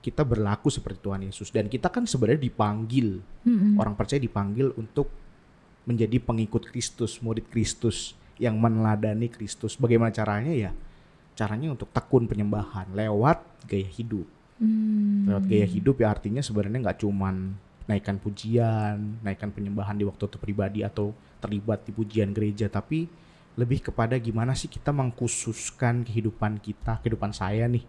kita 0.06 0.22
berlaku 0.22 0.70
seperti 0.70 1.02
Tuhan 1.02 1.26
Yesus. 1.26 1.50
Dan 1.50 1.66
kita 1.66 1.90
kan 1.90 2.06
sebenarnya 2.06 2.46
dipanggil 2.46 3.26
Mm-mm. 3.42 3.82
orang 3.82 3.98
percaya 3.98 4.22
dipanggil 4.22 4.70
untuk 4.78 5.10
menjadi 5.90 6.22
pengikut 6.22 6.70
Kristus 6.70 7.18
murid 7.26 7.50
Kristus 7.50 8.14
yang 8.38 8.62
meneladani 8.62 9.34
Kristus. 9.34 9.74
Bagaimana 9.82 10.14
caranya 10.14 10.54
ya? 10.54 10.72
Caranya 11.34 11.74
untuk 11.74 11.90
tekun 11.90 12.30
penyembahan 12.30 12.94
lewat 12.94 13.66
gaya 13.66 13.90
hidup. 13.90 14.30
Hmm. 14.56 15.28
lewat 15.28 15.52
gaya 15.52 15.68
hidup 15.68 16.00
ya 16.00 16.16
artinya 16.16 16.40
sebenarnya 16.40 16.80
nggak 16.88 17.04
cuman 17.04 17.60
naikkan 17.92 18.16
pujian, 18.18 19.20
naikkan 19.20 19.52
penyembahan 19.52 20.00
di 20.00 20.08
waktu 20.08 20.32
itu 20.32 20.38
pribadi 20.40 20.80
atau 20.82 21.12
terlibat 21.44 21.84
di 21.84 21.92
pujian 21.92 22.32
gereja, 22.32 22.72
tapi 22.72 23.06
lebih 23.56 23.92
kepada 23.92 24.16
gimana 24.16 24.58
sih 24.58 24.68
kita 24.68 24.96
mengkhususkan 24.96 26.08
kehidupan 26.08 26.64
kita, 26.64 27.04
kehidupan 27.04 27.32
saya 27.32 27.68
nih, 27.68 27.84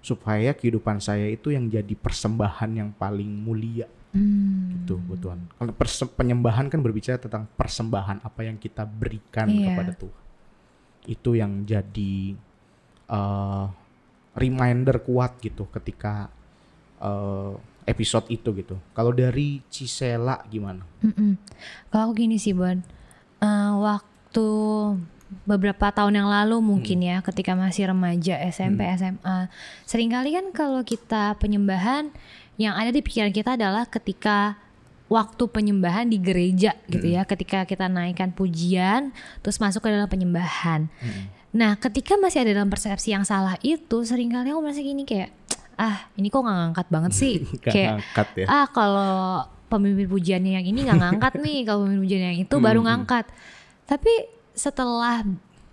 supaya 0.00 0.56
kehidupan 0.56 0.98
saya 0.98 1.28
itu 1.28 1.52
yang 1.52 1.68
jadi 1.68 1.92
persembahan 1.92 2.70
yang 2.72 2.90
paling 2.92 3.28
mulia 3.28 3.86
Hmm. 4.10 4.74
gitu 4.74 4.98
buat 5.06 5.22
Tuhan. 5.22 5.38
Kalau 5.54 5.70
penyembahan 6.18 6.66
kan 6.66 6.82
berbicara 6.82 7.14
tentang 7.14 7.46
persembahan 7.54 8.26
apa 8.26 8.42
yang 8.42 8.58
kita 8.58 8.82
berikan 8.82 9.46
Iya. 9.46 9.70
kepada 9.70 9.92
Tuhan. 9.94 10.22
Itu 11.06 11.30
yang 11.38 11.62
jadi 11.62 12.34
eh, 13.06 13.66
reminder 14.34 14.98
kuat 15.02 15.38
gitu 15.38 15.70
ketika 15.70 16.26
eh, 16.98 17.52
episode 17.86 18.26
itu 18.28 18.50
gitu. 18.54 18.82
Kalau 18.92 19.10
dari 19.10 19.62
Cisela 19.70 20.42
gimana? 20.46 20.82
Mm-mm. 21.02 21.38
Kalau 21.88 22.10
aku 22.10 22.14
gini 22.18 22.34
sih 22.36 22.54
Bon, 22.54 22.82
Eh, 23.40 23.72
waktu 23.80 24.46
beberapa 25.46 25.90
tahun 25.94 26.22
yang 26.22 26.28
lalu 26.28 26.58
mungkin 26.58 27.00
ya, 27.00 27.22
ketika 27.22 27.54
masih 27.54 27.90
remaja 27.90 28.38
SMP 28.50 28.82
SMA, 28.98 29.46
sering 29.86 30.10
kali 30.10 30.34
kan 30.34 30.46
kalau 30.50 30.82
kita 30.82 31.38
penyembahan 31.38 32.10
yang 32.60 32.74
ada 32.76 32.90
di 32.90 33.00
pikiran 33.00 33.30
kita 33.30 33.54
adalah 33.54 33.86
ketika 33.86 34.58
waktu 35.10 35.42
penyembahan 35.50 36.06
di 36.06 36.22
gereja 36.22 36.74
gitu 36.86 37.06
ya, 37.06 37.26
ketika 37.26 37.66
kita 37.66 37.90
naikkan 37.90 38.30
pujian, 38.30 39.10
terus 39.42 39.58
masuk 39.58 39.86
ke 39.86 39.88
dalam 39.90 40.06
penyembahan. 40.06 40.86
Nah, 41.50 41.74
ketika 41.82 42.14
masih 42.14 42.46
ada 42.46 42.62
dalam 42.62 42.70
persepsi 42.70 43.10
yang 43.10 43.26
salah 43.26 43.58
itu, 43.66 44.06
sering 44.06 44.30
kali 44.30 44.54
aku 44.54 44.62
merasa 44.62 44.82
gini 44.82 45.02
kayak, 45.02 45.34
ah 45.74 46.06
ini 46.14 46.30
kok 46.30 46.46
nggak 46.46 46.58
ngangkat 46.62 46.86
banget 46.94 47.12
sih, 47.14 47.34
kayak 47.64 47.98
ngangkat 47.98 48.28
ya. 48.38 48.46
ah 48.46 48.66
kalau 48.70 49.42
pemimpin 49.66 50.06
pujiannya 50.06 50.62
yang 50.62 50.66
ini 50.66 50.82
nggak 50.86 50.98
ngangkat 50.98 51.32
nih 51.42 51.58
kalau 51.66 51.86
pemimpin 51.86 52.02
pujian 52.06 52.22
yang 52.34 52.38
itu 52.38 52.54
baru 52.62 52.80
ngangkat. 52.86 53.26
Tapi 53.90 54.39
setelah 54.60 55.24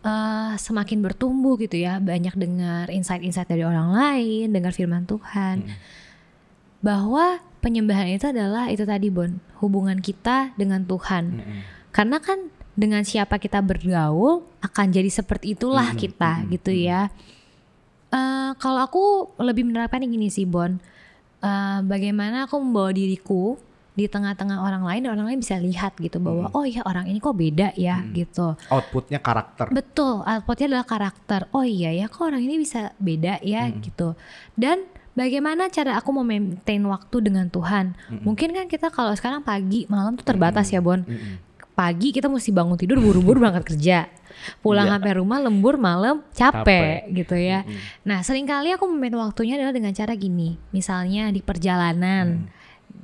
eh, 0.08 0.54
semakin 0.56 1.04
bertumbuh 1.04 1.60
gitu 1.60 1.76
ya 1.76 2.00
banyak 2.00 2.32
dengar 2.40 2.88
insight-insight 2.88 3.52
dari 3.52 3.68
orang 3.68 3.92
lain 3.92 4.56
dengar 4.56 4.72
firman 4.72 5.04
Tuhan. 5.04 5.68
Bahwa 6.80 7.44
penyembahan 7.60 8.08
itu 8.16 8.32
adalah 8.32 8.72
itu 8.72 8.88
tadi 8.88 9.12
Bon 9.12 9.44
hubungan 9.60 10.00
kita 10.00 10.56
dengan 10.56 10.88
Tuhan. 10.88 11.44
Mm-mm. 11.44 11.62
karena 11.92 12.22
kan 12.22 12.38
dengan 12.78 13.02
siapa 13.02 13.42
kita 13.42 13.58
bergaul 13.58 14.46
akan 14.62 14.94
jadi 14.94 15.10
seperti 15.10 15.58
itulah 15.58 15.92
Mm-mm, 15.92 16.02
kita 16.08 16.32
mm-mm, 16.46 16.52
gitu 16.56 16.72
ya. 16.72 17.12
Eh, 18.14 18.52
kalau 18.62 18.80
aku 18.88 19.04
lebih 19.44 19.68
menerapkan 19.68 20.00
yang 20.00 20.16
gini 20.16 20.32
sih 20.32 20.48
Bon, 20.48 20.80
Eh, 21.38 21.80
bagaimana 21.86 22.50
aku 22.50 22.58
membawa 22.58 22.90
diriku 22.90 23.62
di 23.98 24.06
tengah-tengah 24.06 24.62
orang 24.62 24.86
lain 24.86 25.10
dan 25.10 25.18
orang 25.18 25.34
lain 25.34 25.42
bisa 25.42 25.58
lihat 25.58 25.98
gitu 25.98 26.22
bahwa 26.22 26.54
oh 26.54 26.62
ya 26.64 26.86
orang 26.86 27.10
ini 27.10 27.18
kok 27.18 27.34
beda 27.34 27.74
ya 27.74 28.06
gitu. 28.14 28.54
Outputnya 28.70 29.18
karakter. 29.18 29.74
Betul, 29.74 30.22
outputnya 30.22 30.70
adalah 30.70 30.86
karakter. 30.86 31.50
Oh 31.50 31.66
iya 31.66 31.90
ya, 31.90 32.06
kok 32.06 32.22
orang 32.22 32.46
ini 32.46 32.62
bisa 32.62 32.94
beda 33.02 33.42
ya 33.42 33.66
gitu. 33.74 34.14
Dan 34.54 34.86
bagaimana 35.12 35.66
cara 35.74 35.98
aku 35.98 36.14
memaintain 36.14 36.86
waktu 36.86 37.26
dengan 37.26 37.50
Tuhan? 37.50 37.98
Mungkin 38.22 38.54
kan 38.54 38.70
kita 38.70 38.94
kalau 38.94 39.18
sekarang 39.18 39.42
pagi, 39.42 39.90
malam 39.90 40.14
tuh 40.14 40.30
terbatas 40.30 40.70
ya 40.70 40.78
Bon. 40.78 41.02
Mm-mm. 41.02 41.50
Pagi 41.74 42.10
kita 42.10 42.26
mesti 42.26 42.50
bangun 42.50 42.74
tidur 42.74 42.98
buru-buru 42.98 43.42
berangkat 43.42 43.66
kerja. 43.70 44.10
Pulang 44.62 44.90
Iya. 44.90 44.98
sampai 44.98 45.12
rumah 45.18 45.38
lembur 45.38 45.78
malam 45.78 46.26
capek, 46.34 46.66
Capek. 46.66 46.98
gitu 47.14 47.34
ya. 47.38 47.62
Mm-mm. 47.66 47.78
Nah 48.02 48.22
sering 48.22 48.46
kali 48.46 48.74
aku 48.74 48.86
memaintain 48.86 49.18
waktunya 49.18 49.58
adalah 49.58 49.74
dengan 49.74 49.94
cara 49.94 50.14
gini. 50.14 50.58
Misalnya 50.70 51.30
di 51.30 51.42
perjalanan, 51.42 52.50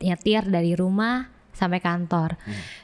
nyetir 0.02 0.48
dari 0.48 0.74
rumah 0.74 1.30
sampai 1.54 1.78
kantor. 1.78 2.34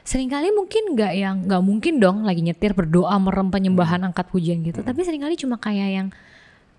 Seringkali 0.06 0.54
mungkin 0.54 0.94
nggak 0.94 1.12
yang 1.18 1.36
nggak 1.46 1.62
mungkin 1.66 1.98
dong 1.98 2.22
lagi 2.22 2.46
nyetir 2.46 2.70
berdoa 2.70 3.18
merem 3.18 3.50
penyembahan 3.50 4.06
angkat 4.06 4.30
pujian 4.30 4.62
gitu. 4.62 4.86
Tapi 4.86 5.02
sering 5.02 5.26
kali 5.26 5.34
cuma 5.34 5.58
kayak 5.58 5.90
yang 5.90 6.08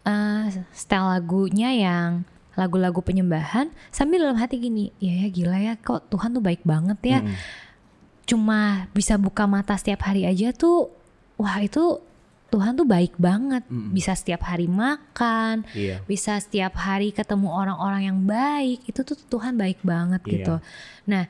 eh 0.01 0.47
style 0.73 1.11
lagunya 1.11 1.69
yang 1.75 2.25
lagu-lagu 2.57 2.99
penyembahan 2.99 3.71
sambil 3.95 4.27
dalam 4.27 4.35
hati 4.35 4.59
gini, 4.59 4.91
ya 4.99 5.23
ya 5.23 5.27
gila 5.31 5.57
ya 5.61 5.73
kok 5.79 6.11
Tuhan 6.11 6.35
tuh 6.35 6.43
baik 6.43 6.63
banget 6.67 6.99
ya. 7.03 7.19
Mm-mm. 7.23 7.37
Cuma 8.27 8.87
bisa 8.95 9.15
buka 9.19 9.47
mata 9.47 9.75
setiap 9.75 10.07
hari 10.07 10.27
aja 10.27 10.51
tuh, 10.51 10.91
wah 11.39 11.59
itu 11.63 11.99
Tuhan 12.51 12.75
tuh 12.75 12.83
baik 12.83 13.15
banget. 13.15 13.63
Mm-mm. 13.65 13.89
Bisa 13.89 14.11
setiap 14.11 14.43
hari 14.43 14.67
makan, 14.67 15.63
Iya. 15.71 16.03
bisa 16.03 16.35
setiap 16.37 16.75
hari 16.75 17.09
ketemu 17.09 17.47
orang-orang 17.47 18.01
yang 18.05 18.19
baik 18.21 18.83
itu 18.83 19.01
tuh 19.01 19.15
Tuhan 19.17 19.55
baik 19.55 19.79
banget 19.81 20.19
Iya. 20.25 20.31
gitu 20.33 20.55
nah 21.01 21.25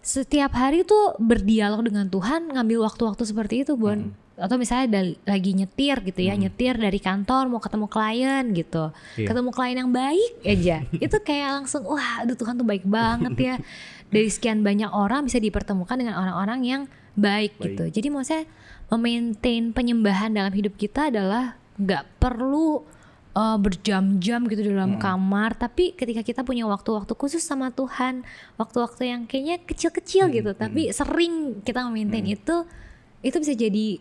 setiap 0.00 0.56
hari 0.56 0.80
tuh 0.82 1.12
berdialog 1.20 1.84
dengan 1.84 2.08
Tuhan 2.08 2.48
ngambil 2.48 2.88
waktu-waktu 2.88 3.22
seperti 3.26 3.68
itu 3.68 3.76
Bon 3.76 4.16
atau 4.40 4.56
misalnya 4.56 4.88
lagi 5.28 5.52
nyetir 5.52 6.00
gitu 6.00 6.24
ya 6.24 6.32
nyetir 6.32 6.72
dari 6.72 6.96
kantor 6.96 7.52
mau 7.52 7.60
ketemu 7.60 7.84
klien 7.84 8.44
gitu 8.56 8.88
Iya. 9.20 9.28
ketemu 9.28 9.50
klien 9.52 9.76
yang 9.76 9.92
baik 9.92 10.32
aja 10.40 10.76
itu 11.04 11.16
kayak 11.20 11.60
langsung 11.60 11.84
wah 11.84 12.24
aduh 12.24 12.32
Tuhan 12.32 12.56
tuh 12.56 12.64
baik 12.64 12.88
banget 12.88 13.34
ya 13.36 13.54
dari 14.14 14.32
sekian 14.32 14.64
banyak 14.64 14.88
orang 14.88 15.28
bisa 15.28 15.36
dipertemukan 15.36 15.94
dengan 15.94 16.16
orang-orang 16.16 16.60
yang 16.64 16.82
baik, 17.12 17.60
Baik. 17.60 17.76
gitu 17.76 17.84
jadi 18.00 18.08
maksudnya 18.08 18.44
memaintain 18.90 19.70
penyembahan 19.70 20.34
dalam 20.34 20.50
hidup 20.50 20.74
kita 20.74 21.08
adalah 21.08 21.56
nggak 21.78 22.20
perlu 22.20 22.82
uh, 23.34 23.58
berjam-jam 23.58 24.44
gitu 24.50 24.66
dalam 24.66 24.98
kamar 24.98 25.54
tapi 25.54 25.94
ketika 25.94 26.20
kita 26.26 26.40
punya 26.42 26.66
waktu-waktu 26.66 27.14
khusus 27.14 27.40
sama 27.40 27.70
Tuhan 27.70 28.26
waktu-waktu 28.58 29.02
yang 29.08 29.20
kayaknya 29.30 29.62
kecil-kecil 29.62 30.28
gitu 30.34 30.50
tapi 30.52 30.90
sering 30.90 31.62
kita 31.62 31.86
memaintain 31.86 32.26
itu 32.26 32.66
itu 33.22 33.36
bisa 33.38 33.54
jadi 33.54 34.00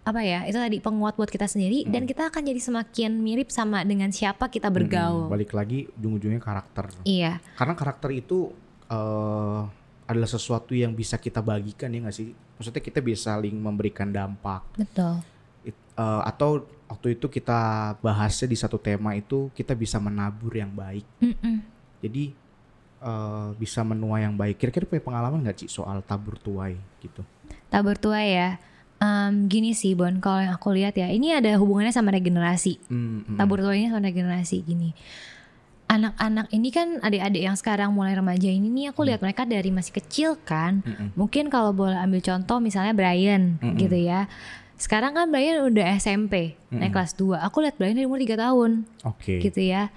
apa 0.00 0.20
ya 0.24 0.48
itu 0.48 0.56
tadi 0.56 0.80
penguat 0.80 1.14
buat 1.14 1.28
kita 1.28 1.44
sendiri 1.44 1.84
dan 1.86 2.08
kita 2.08 2.32
akan 2.32 2.42
jadi 2.42 2.60
semakin 2.60 3.20
mirip 3.20 3.52
sama 3.52 3.84
dengan 3.84 4.08
siapa 4.08 4.48
kita 4.48 4.72
bergaul. 4.72 5.28
Mm-mm. 5.28 5.32
Balik 5.36 5.52
lagi 5.52 5.92
ujung-ujungnya 6.00 6.40
karakter. 6.40 6.88
iya. 7.04 7.36
Karena 7.52 7.76
karakter 7.76 8.08
itu 8.16 8.48
eh, 8.88 9.60
adalah 10.10 10.26
sesuatu 10.26 10.74
yang 10.74 10.90
bisa 10.90 11.14
kita 11.16 11.38
bagikan 11.38 11.86
ya 11.88 12.02
nggak 12.02 12.16
sih? 12.16 12.34
Maksudnya 12.58 12.82
kita 12.82 12.98
bisa 12.98 13.32
saling 13.32 13.54
memberikan 13.54 14.10
dampak. 14.10 14.66
betul 14.74 15.22
It- 15.62 15.78
eh, 15.94 16.22
atau 16.26 16.66
waktu 16.90 17.14
itu 17.14 17.30
kita 17.30 17.58
bahasnya 18.02 18.50
di 18.50 18.58
satu 18.58 18.74
tema 18.76 19.14
itu 19.14 19.54
kita 19.54 19.72
bisa 19.72 20.02
menabur 20.02 20.50
yang 20.50 20.74
baik. 20.74 21.06
Mm-mm. 21.22 21.62
Jadi 22.02 22.34
eh, 23.00 23.48
bisa 23.54 23.80
menuai 23.80 24.26
yang 24.26 24.34
baik. 24.34 24.58
Kira-kira 24.58 24.84
punya 24.84 25.00
pengalaman 25.00 25.40
nggak 25.40 25.64
sih 25.64 25.70
soal 25.70 26.02
tabur 26.02 26.34
tuai 26.36 26.74
gitu? 27.00 27.22
tabur 27.66 27.94
tua 27.94 28.18
ya 28.20 28.58
Em, 29.00 29.48
gini 29.48 29.72
sih 29.72 29.96
Bon 29.96 30.12
kalau 30.20 30.44
yang 30.44 30.52
aku 30.52 30.76
lihat 30.76 30.92
ya 30.92 31.08
ini 31.08 31.32
ada 31.32 31.48
hubungannya 31.56 31.88
sama 31.88 32.12
regenerasi 32.12 32.76
Hmm, 32.84 33.24
hmm. 33.24 33.36
tabur 33.40 33.62
tua 33.64 33.72
ini 33.72 33.88
sama 33.88 34.04
regenerasi 34.04 34.60
gini 34.60 34.92
anak-anak 35.90 36.46
ini 36.54 36.70
kan 36.70 37.02
adik-adik 37.02 37.42
yang 37.42 37.58
sekarang 37.58 37.90
mulai 37.90 38.14
remaja 38.14 38.46
ini 38.46 38.70
nih 38.70 38.94
aku 38.94 39.02
lihat 39.02 39.18
mereka 39.18 39.42
dari 39.42 39.68
masih 39.68 39.90
kecil 39.92 40.38
kan 40.38 40.86
Mm-mm. 40.86 41.18
mungkin 41.18 41.50
kalau 41.50 41.74
boleh 41.74 41.98
ambil 41.98 42.22
contoh 42.22 42.62
misalnya 42.62 42.94
Brian 42.94 43.58
Mm-mm. 43.58 43.74
gitu 43.74 43.98
ya 43.98 44.30
sekarang 44.78 45.12
kan 45.12 45.26
Brian 45.28 45.66
udah 45.66 45.98
SMP 45.98 46.54
naik 46.70 46.94
kelas 46.94 47.18
2 47.18 47.42
aku 47.42 47.66
lihat 47.66 47.74
Brian 47.74 47.98
dari 47.98 48.06
umur 48.06 48.22
3 48.22 48.38
tahun 48.38 48.70
Oke. 49.02 49.42
gitu 49.42 49.58
ya 49.58 49.90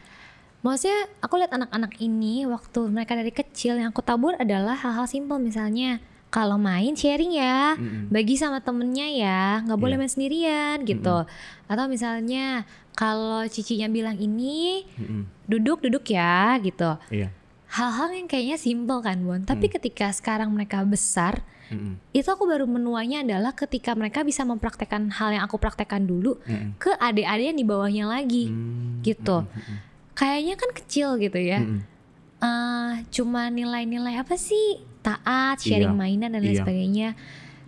maksudnya 0.60 0.97
aku 1.21 1.38
lihat 1.38 1.53
anak-anak 1.53 1.93
ini 1.99 2.49
waktu 2.49 2.89
mereka 2.89 3.13
dari 3.13 3.29
kecil 3.29 3.77
yang 3.77 3.93
aku 3.93 4.01
tabur 4.01 4.34
adalah 4.36 4.73
hal-hal 4.73 5.06
simpel 5.06 5.38
misalnya 5.38 6.01
kalau 6.34 6.58
main 6.58 6.97
sharing 6.97 7.38
ya 7.38 7.77
Mm-mm. 7.77 8.10
bagi 8.10 8.34
sama 8.34 8.58
temennya 8.58 9.08
ya 9.13 9.41
nggak 9.62 9.77
boleh 9.77 9.93
Iya. 9.93 10.01
main 10.01 10.10
sendirian 10.12 10.77
gitu 10.82 11.29
atau 11.69 11.86
misalnya 11.86 12.65
kalau 12.93 13.41
cicinya 13.45 13.88
bilang 13.88 14.15
ini 14.15 14.86
duduk 15.43 15.82
duduk 15.82 16.06
ya 16.06 16.56
gitu 16.58 16.97
Iya. 17.10 17.34
hal-hal 17.69 18.10
yang 18.13 18.27
kayaknya 18.27 18.56
simple 18.56 18.99
kan 18.99 19.17
Bon 19.19 19.41
tapi 19.41 19.65
Hmm. 19.67 19.73
ketika 19.73 20.08
sekarang 20.10 20.49
mereka 20.49 20.82
besar 20.84 21.41
Mm-mm. 21.67 21.97
itu 22.12 22.27
aku 22.27 22.45
baru 22.45 22.63
menuanya 22.63 23.21
adalah 23.21 23.49
ketika 23.51 23.93
mereka 23.93 24.21
bisa 24.21 24.43
mempraktekkan 24.43 25.10
hal 25.12 25.32
yang 25.32 25.41
aku 25.41 25.58
praktekkan 25.58 26.03
dulu 26.03 26.38
Mm-mm. 26.43 26.77
ke 26.77 26.93
adik-adik 26.93 27.45
yang 27.49 27.58
di 27.58 27.65
bawahnya 27.65 28.06
lagi 28.06 28.45
Hmm, 28.47 29.01
gitu. 29.01 29.41
mm-mm, 29.41 29.77
kayaknya 30.13 30.53
kan 30.53 30.69
kecil 30.71 31.17
gitu 31.17 31.39
ya 31.39 31.60
mm-mm. 31.60 31.82
Eh, 32.39 32.93
cuma 33.10 33.47
nilai-nilai 33.47 34.19
apa 34.19 34.36
sih 34.36 34.75
taat 34.99 35.60
sharing 35.60 35.89
Iya, 35.89 35.97
mainan 35.97 36.29
dan 36.29 36.43
lain 36.43 36.51
iya. 36.51 36.60
sebagainya 36.60 37.10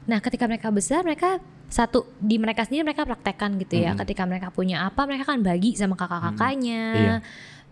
nah 0.03 0.19
ketika 0.19 0.45
mereka 0.45 0.67
besar 0.69 1.01
mereka 1.01 1.39
satu 1.75 2.07
di 2.17 2.39
mereka 2.39 2.63
sendiri 2.63 2.81
mereka 2.85 3.03
praktekkan 3.03 3.59
gitu 3.59 3.75
ya 3.75 3.91
Mm-mm. 3.91 3.99
ketika 3.99 4.23
mereka 4.23 4.47
punya 4.47 4.81
apa 4.81 5.03
mereka 5.03 5.27
kan 5.27 5.43
bagi 5.43 5.75
sama 5.75 5.93
kakak-kakaknya 5.93 6.83
Iya. 6.95 7.15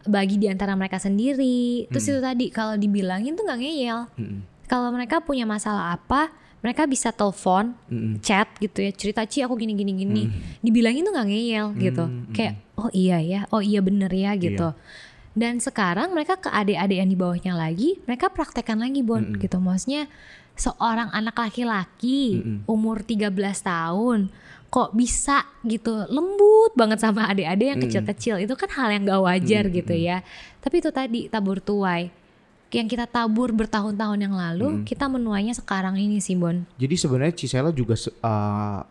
bagi 0.04 0.36
di 0.36 0.48
antara 0.48 0.76
mereka 0.76 1.00
sendiri 1.00 1.88
terus 1.88 2.04
Mm. 2.04 2.10
itu 2.10 2.20
tadi 2.20 2.46
kalau 2.50 2.76
dibilangin 2.76 3.34
tuh 3.34 3.44
nggak 3.44 3.60
ngeyel 3.60 4.00
Mm-mm. 4.13 4.39
kalau 4.66 4.92
mereka 4.92 5.20
punya 5.20 5.46
masalah 5.46 5.96
apa 5.96 6.36
mereka 6.60 6.84
bisa 6.84 7.12
telepon 7.12 7.76
chat 8.20 8.48
gitu 8.58 8.80
ya 8.80 8.92
cerita 8.92 9.24
ci 9.24 9.39
aku 9.39 9.56
gini 9.56 9.72
gini 9.74 9.92
gini 9.94 10.24
Hmm. 10.26 10.60
dibilangin 10.60 11.04
tuh 11.04 11.12
nggak 11.12 11.28
ngeyel 11.28 11.68
gitu 11.78 12.04
Hmm, 12.04 12.32
kayak 12.32 12.54
oh 12.76 12.92
iya 12.92 13.20
ya 13.20 13.42
oh 13.50 13.60
iya 13.60 13.80
bener 13.80 14.08
ya 14.08 14.32
gitu 14.34 14.72
Iya. 14.72 14.80
Dan 15.34 15.58
sekarang 15.58 16.13
mereka 16.13 16.38
ke 16.38 16.50
adik-adik 16.50 16.98
yang 17.02 17.10
di 17.10 17.17
bawahnya 17.17 17.54
lagi 17.58 17.98
mereka 18.06 18.30
praktekkan 18.30 18.78
lagi 18.78 19.02
bon 19.02 19.34
Mm-mm. 19.34 19.41
gitu 19.41 19.58
maksudnya 19.58 20.06
seorang 20.54 21.10
anak 21.10 21.34
laki-laki 21.34 22.41
Mm-mm. 22.41 22.69
umur 22.69 23.02
13 23.02 23.34
tahun 23.65 24.30
kok 24.74 24.89
bisa 24.98 25.46
gitu 25.65 26.06
lembut 26.10 26.74
banget 26.74 27.02
sama 27.02 27.30
adik-adik 27.30 27.67
yang 27.74 27.80
Mm-mm. 27.82 27.89
kecil-kecil 27.89 28.36
itu 28.46 28.54
kan 28.54 28.69
hal 28.74 28.89
yang 28.93 29.04
gak 29.10 29.22
wajar 29.22 29.63
Mm-mm. 29.65 29.78
gitu 29.82 29.93
ya 29.98 30.22
tapi 30.62 30.82
itu 30.82 30.89
tadi 30.93 31.19
tabur 31.30 31.58
tuai 31.62 32.13
yang 32.74 32.89
kita 32.89 33.06
tabur 33.06 33.54
bertahun-tahun 33.54 34.17
yang 34.17 34.34
lalu 34.34 34.82
Mm-mm. 34.82 34.86
kita 34.86 35.06
menuainya 35.06 35.54
sekarang 35.54 35.98
ini 35.98 36.17
sih 36.17 36.34
bon 36.34 36.65
Jadi 36.78 36.96
sebenarnya 36.98 37.34
Cisela 37.38 37.69
juga 37.69 37.93
uh, 37.98 38.82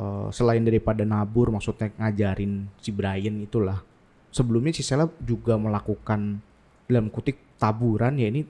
uh, 0.00 0.28
selain 0.32 0.64
daripada 0.64 1.04
nabur, 1.04 1.52
maksudnya 1.52 1.92
ngajarin 2.00 2.66
si 2.80 2.90
Brian 2.90 3.36
itulah. 3.44 3.84
Sebelumnya 4.30 4.70
Cisela 4.70 5.10
juga 5.20 5.58
melakukan 5.58 6.38
dalam 6.86 7.10
kutip 7.10 7.38
taburan 7.58 8.14
ya 8.14 8.30
ini 8.30 8.46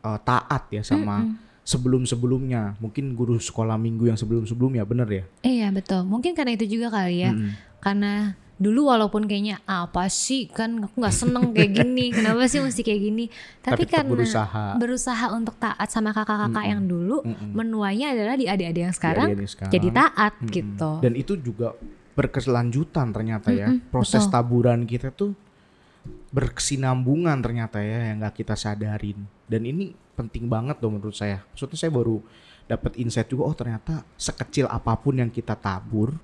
uh, 0.00 0.16
taat 0.20 0.68
ya 0.72 0.80
sama 0.80 1.24
Mm-mm. 1.24 1.36
sebelum-sebelumnya. 1.62 2.76
Mungkin 2.80 3.12
guru 3.12 3.36
sekolah 3.36 3.76
minggu 3.76 4.08
yang 4.08 4.16
sebelum-sebelumnya 4.16 4.84
bener 4.84 5.08
ya. 5.08 5.24
Iya 5.44 5.68
betul. 5.70 6.08
Mungkin 6.08 6.32
karena 6.32 6.56
itu 6.56 6.64
juga 6.66 6.88
kali 6.88 7.24
ya. 7.24 7.32
Mm-mm. 7.32 7.52
Karena 7.80 8.36
dulu 8.60 8.92
walaupun 8.92 9.24
kayaknya 9.24 9.56
apa 9.64 10.04
sih 10.12 10.44
kan 10.44 10.84
aku 10.84 11.00
nggak 11.00 11.16
seneng 11.16 11.56
kayak 11.56 11.80
gini. 11.80 12.10
Kenapa 12.16 12.44
sih 12.44 12.60
mesti 12.60 12.84
kayak 12.84 13.00
gini? 13.00 13.24
Tapi, 13.64 13.88
tetap 13.88 14.04
karena 14.04 14.12
berusaha. 14.12 14.64
berusaha 14.76 15.26
untuk 15.32 15.56
taat 15.56 15.88
sama 15.88 16.12
kakak-kakak 16.12 16.60
Mm-mm. 16.60 16.72
yang 16.76 16.82
dulu, 16.84 17.16
Mm-mm. 17.24 17.56
menuainya 17.56 18.12
adalah 18.12 18.36
di 18.36 18.44
adik-adik 18.48 18.82
yang 18.84 18.96
sekarang 18.96 19.28
Jadi 19.32 19.40
ini 19.40 19.48
sekarang. 19.48 19.72
jadi 19.72 19.88
taat 19.92 20.32
Mm-mm. 20.36 20.52
gitu. 20.52 20.92
Dan 21.00 21.12
itu 21.16 21.32
juga 21.40 21.72
berkelanjutan 22.20 23.16
ternyata 23.16 23.48
ya. 23.48 23.72
Mm-mm, 23.72 23.88
Proses 23.88 24.28
betul. 24.28 24.34
taburan 24.36 24.84
kita 24.84 25.08
tuh 25.08 25.32
berkesinambungan 26.30 27.40
ternyata 27.40 27.80
ya 27.80 28.12
yang 28.12 28.20
nggak 28.20 28.44
kita 28.44 28.54
sadarin. 28.54 29.24
Dan 29.48 29.64
ini 29.64 29.96
penting 30.12 30.46
banget 30.52 30.76
loh 30.84 30.92
menurut 30.92 31.16
saya. 31.16 31.40
Maksudnya 31.56 31.80
saya 31.80 31.92
baru 31.92 32.20
dapat 32.68 33.00
insight 33.00 33.26
juga 33.26 33.50
oh 33.50 33.56
ternyata 33.56 34.06
sekecil 34.14 34.70
apa 34.70 34.94
pun 34.94 35.18
yang 35.18 35.26
kita 35.32 35.58
tabur 35.58 36.14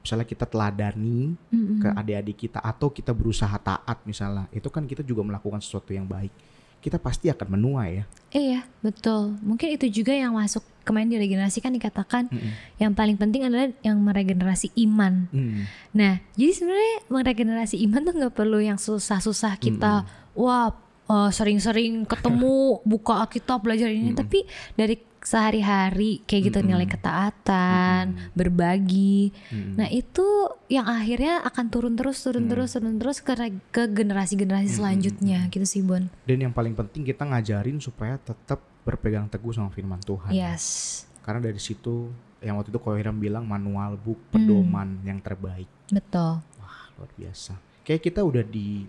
misalnya 0.00 0.22
kita 0.22 0.46
teladani 0.46 1.34
Mm-mm. 1.50 1.82
ke 1.82 1.88
adik-adik 1.92 2.36
kita 2.46 2.62
atau 2.62 2.88
kita 2.94 3.10
berusaha 3.10 3.52
taat 3.58 3.98
misalnya 4.06 4.46
itu 4.54 4.70
kan 4.72 4.86
kita 4.86 5.02
juga 5.02 5.26
melakukan 5.26 5.58
sesuatu 5.58 5.90
yang 5.90 6.06
baik 6.06 6.30
kita 6.80 6.96
pasti 6.96 7.28
akan 7.28 7.60
menuai 7.60 7.90
ya 8.00 8.04
Iya 8.30 8.62
betul. 8.78 9.34
Mungkin 9.42 9.74
itu 9.74 9.90
juga 9.90 10.14
yang 10.14 10.38
masuk 10.38 10.62
kemarin 10.86 11.10
di 11.10 11.18
regenerasi 11.18 11.58
kan 11.58 11.74
dikatakan 11.74 12.30
Mm-mm. 12.30 12.78
yang 12.78 12.94
paling 12.94 13.18
penting 13.18 13.42
adalah 13.42 13.74
yang 13.82 13.98
meregenerasi 13.98 14.70
iman. 14.86 15.26
Mm. 15.34 15.66
Nah, 15.98 16.22
jadi 16.38 16.52
sebenarnya 16.54 16.96
meregenerasi 17.10 17.76
iman 17.90 18.00
tuh 18.06 18.14
nggak 18.22 18.34
perlu 18.34 18.62
yang 18.62 18.78
susah-susah 18.78 19.58
kita, 19.58 20.06
wah 20.38 20.70
eh, 21.10 21.30
sering-sering 21.34 22.06
ketemu, 22.06 22.78
buka 22.90 23.26
Alkitab 23.26 23.66
belajar 23.66 23.90
ini, 23.90 24.14
Mm-mm. 24.14 24.20
tapi 24.22 24.46
dari 24.78 25.09
sehari-hari 25.20 26.24
kayak 26.24 26.42
gitu 26.48 26.58
Mm-mm. 26.58 26.70
nilai 26.74 26.88
ketaatan, 26.88 28.04
berbagi. 28.32 29.30
Mm. 29.48 29.72
Nah 29.76 29.88
itu 29.88 30.26
yang 30.66 30.84
akhirnya 30.84 31.44
akan 31.44 31.66
turun 31.68 31.94
terus, 31.94 32.20
turun 32.20 32.48
Mm. 32.48 32.50
terus, 32.50 32.70
turun 32.72 32.96
terus 32.96 33.18
ke 33.20 33.32
ke 33.70 33.82
generasi-generasi 33.86 34.68
selanjutnya, 34.72 35.46
gitu 35.48 35.64
sih 35.64 35.80
Bon. 35.80 36.08
dan 36.24 36.38
yang 36.38 36.52
paling 36.52 36.72
penting 36.72 37.02
kita 37.02 37.22
ngajarin 37.22 37.78
supaya 37.78 38.16
tetap 38.16 38.58
berpegang 38.80 39.28
teguh 39.28 39.52
sama 39.52 39.68
firman 39.68 40.00
Tuhan 40.00 40.32
Yes, 40.32 41.04
karena 41.20 41.40
dari 41.42 41.60
situ 41.60 42.08
yang 42.40 42.56
waktu 42.56 42.72
itu 42.72 42.80
Kohiram 42.80 43.14
bilang 43.14 43.44
manual 43.44 43.94
book 43.94 44.16
Hmm. 44.16 44.32
pedoman 44.32 44.88
yang 45.04 45.20
terbaik 45.20 45.68
betul. 45.88 46.40
wah 46.56 46.80
luar 46.96 47.12
biasa 47.12 47.52
kayak 47.82 48.00
kita 48.02 48.24
udah 48.24 48.40
di 48.40 48.88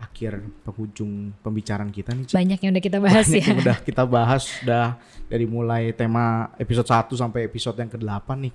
akhir 0.00 0.32
penghujung 0.64 1.36
pembicaraan 1.38 1.92
kita 1.92 2.10
nih. 2.10 2.24
Banyak 2.26 2.58
yang 2.58 2.72
udah 2.72 2.84
kita 2.84 2.98
bahas 2.98 3.26
Banyak 3.28 3.36
ya. 3.36 3.46
yang 3.52 3.58
udah 3.60 3.78
kita 3.78 4.02
bahas 4.02 4.42
udah 4.64 4.86
dari 5.28 5.44
mulai 5.44 5.92
tema 5.92 6.48
episode 6.56 6.88
1 6.88 7.12
sampai 7.14 7.44
episode 7.44 7.76
yang 7.76 7.92
ke-8 7.92 8.28
nih 8.40 8.54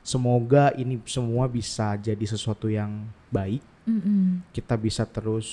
semoga 0.00 0.68
ini 0.76 1.00
semua 1.04 1.48
bisa 1.48 1.96
jadi 1.96 2.20
sesuatu 2.22 2.68
yang 2.68 3.08
baik 3.28 3.64
Mm-mm. 3.88 4.44
kita 4.52 4.76
bisa 4.76 5.08
terus 5.08 5.48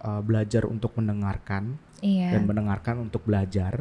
uh, 0.00 0.20
belajar 0.20 0.64
untuk 0.64 0.92
mendengarkan 0.96 1.80
Iya. 2.04 2.36
dan 2.36 2.44
mendengarkan 2.44 3.00
untuk 3.00 3.24
belajar 3.24 3.80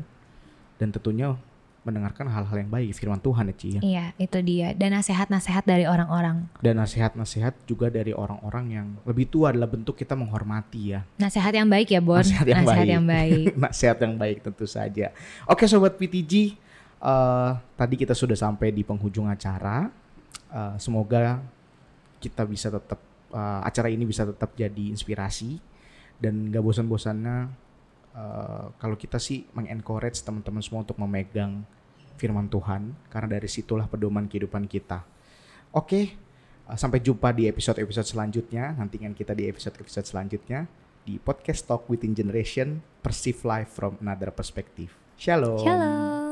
dan 0.80 0.88
tentunya 0.90 1.36
mendengarkan 1.84 2.32
hal-hal 2.32 2.56
yang 2.56 2.72
baik 2.72 2.96
firman 2.96 3.20
Tuhan 3.20 3.52
ya 3.52 3.56
Ci 3.56 3.68
ya. 3.76 3.82
Iya, 3.84 4.06
itu 4.18 4.40
dia. 4.40 4.72
Dan 4.72 4.96
nasihat-nasihat 4.96 5.64
dari 5.68 5.84
orang-orang. 5.84 6.48
dan 6.64 6.80
nasihat-nasihat 6.80 7.54
juga 7.68 7.92
dari 7.92 8.16
orang-orang 8.16 8.66
yang 8.72 8.88
lebih 9.04 9.28
tua 9.28 9.52
adalah 9.52 9.68
bentuk 9.68 10.00
kita 10.00 10.16
menghormati 10.16 10.96
ya 10.96 11.04
Nasihat 11.20 11.52
yang 11.52 11.68
baik 11.68 11.92
ya, 11.92 12.00
Bon. 12.00 12.20
Nasihat 12.24 12.48
yang 12.48 12.64
baik. 12.64 12.88
yang 12.88 13.06
baik. 13.06 13.46
nasihat 13.68 13.98
yang 14.00 14.16
baik 14.16 14.38
tentu 14.42 14.64
saja 14.64 15.12
oke 15.46 15.68
sobat 15.68 16.00
PTG 16.00 16.56
eh, 16.98 17.52
tadi 17.76 17.96
kita 18.00 18.16
sudah 18.16 18.36
sampai 18.36 18.72
di 18.72 18.82
penghujung 18.82 19.28
acara 19.28 19.92
Eh, 20.54 20.76
semoga 20.78 21.42
kita 22.22 22.46
bisa 22.46 22.70
tetap 22.70 23.02
eh, 23.34 23.62
acara 23.66 23.90
ini 23.90 24.06
bisa 24.06 24.22
tetap 24.22 24.54
jadi 24.54 24.94
inspirasi 24.94 25.58
dan 26.22 26.54
gak 26.54 26.62
bosan-bosannya 26.62 27.50
eh, 28.14 28.66
kalau 28.78 28.96
kita 28.96 29.18
sih 29.18 29.46
mengencourage 29.54 30.22
teman-teman 30.22 30.62
semua 30.62 30.82
untuk 30.86 30.98
memegang 31.02 31.66
firman 32.18 32.48
Tuhan 32.48 32.94
karena 33.10 33.38
dari 33.38 33.50
situlah 33.50 33.90
pedoman 33.90 34.30
kehidupan 34.30 34.70
kita. 34.70 35.04
Oke, 35.74 36.02
eh, 36.70 36.78
sampai 36.78 37.02
jumpa 37.02 37.34
di 37.34 37.50
episode-episode 37.50 38.08
selanjutnya. 38.08 38.78
Nantikan 38.78 39.12
kita 39.18 39.34
di 39.34 39.50
episode-episode 39.50 40.06
selanjutnya 40.06 40.70
di 41.04 41.20
podcast 41.20 41.68
Talk 41.68 41.92
Within 41.92 42.16
Generation, 42.16 42.80
Perceive 43.04 43.44
Life 43.44 43.76
from 43.76 44.00
Another 44.00 44.32
Perspective. 44.32 44.96
Shalom. 45.20 45.60
Shalom. 45.60 46.23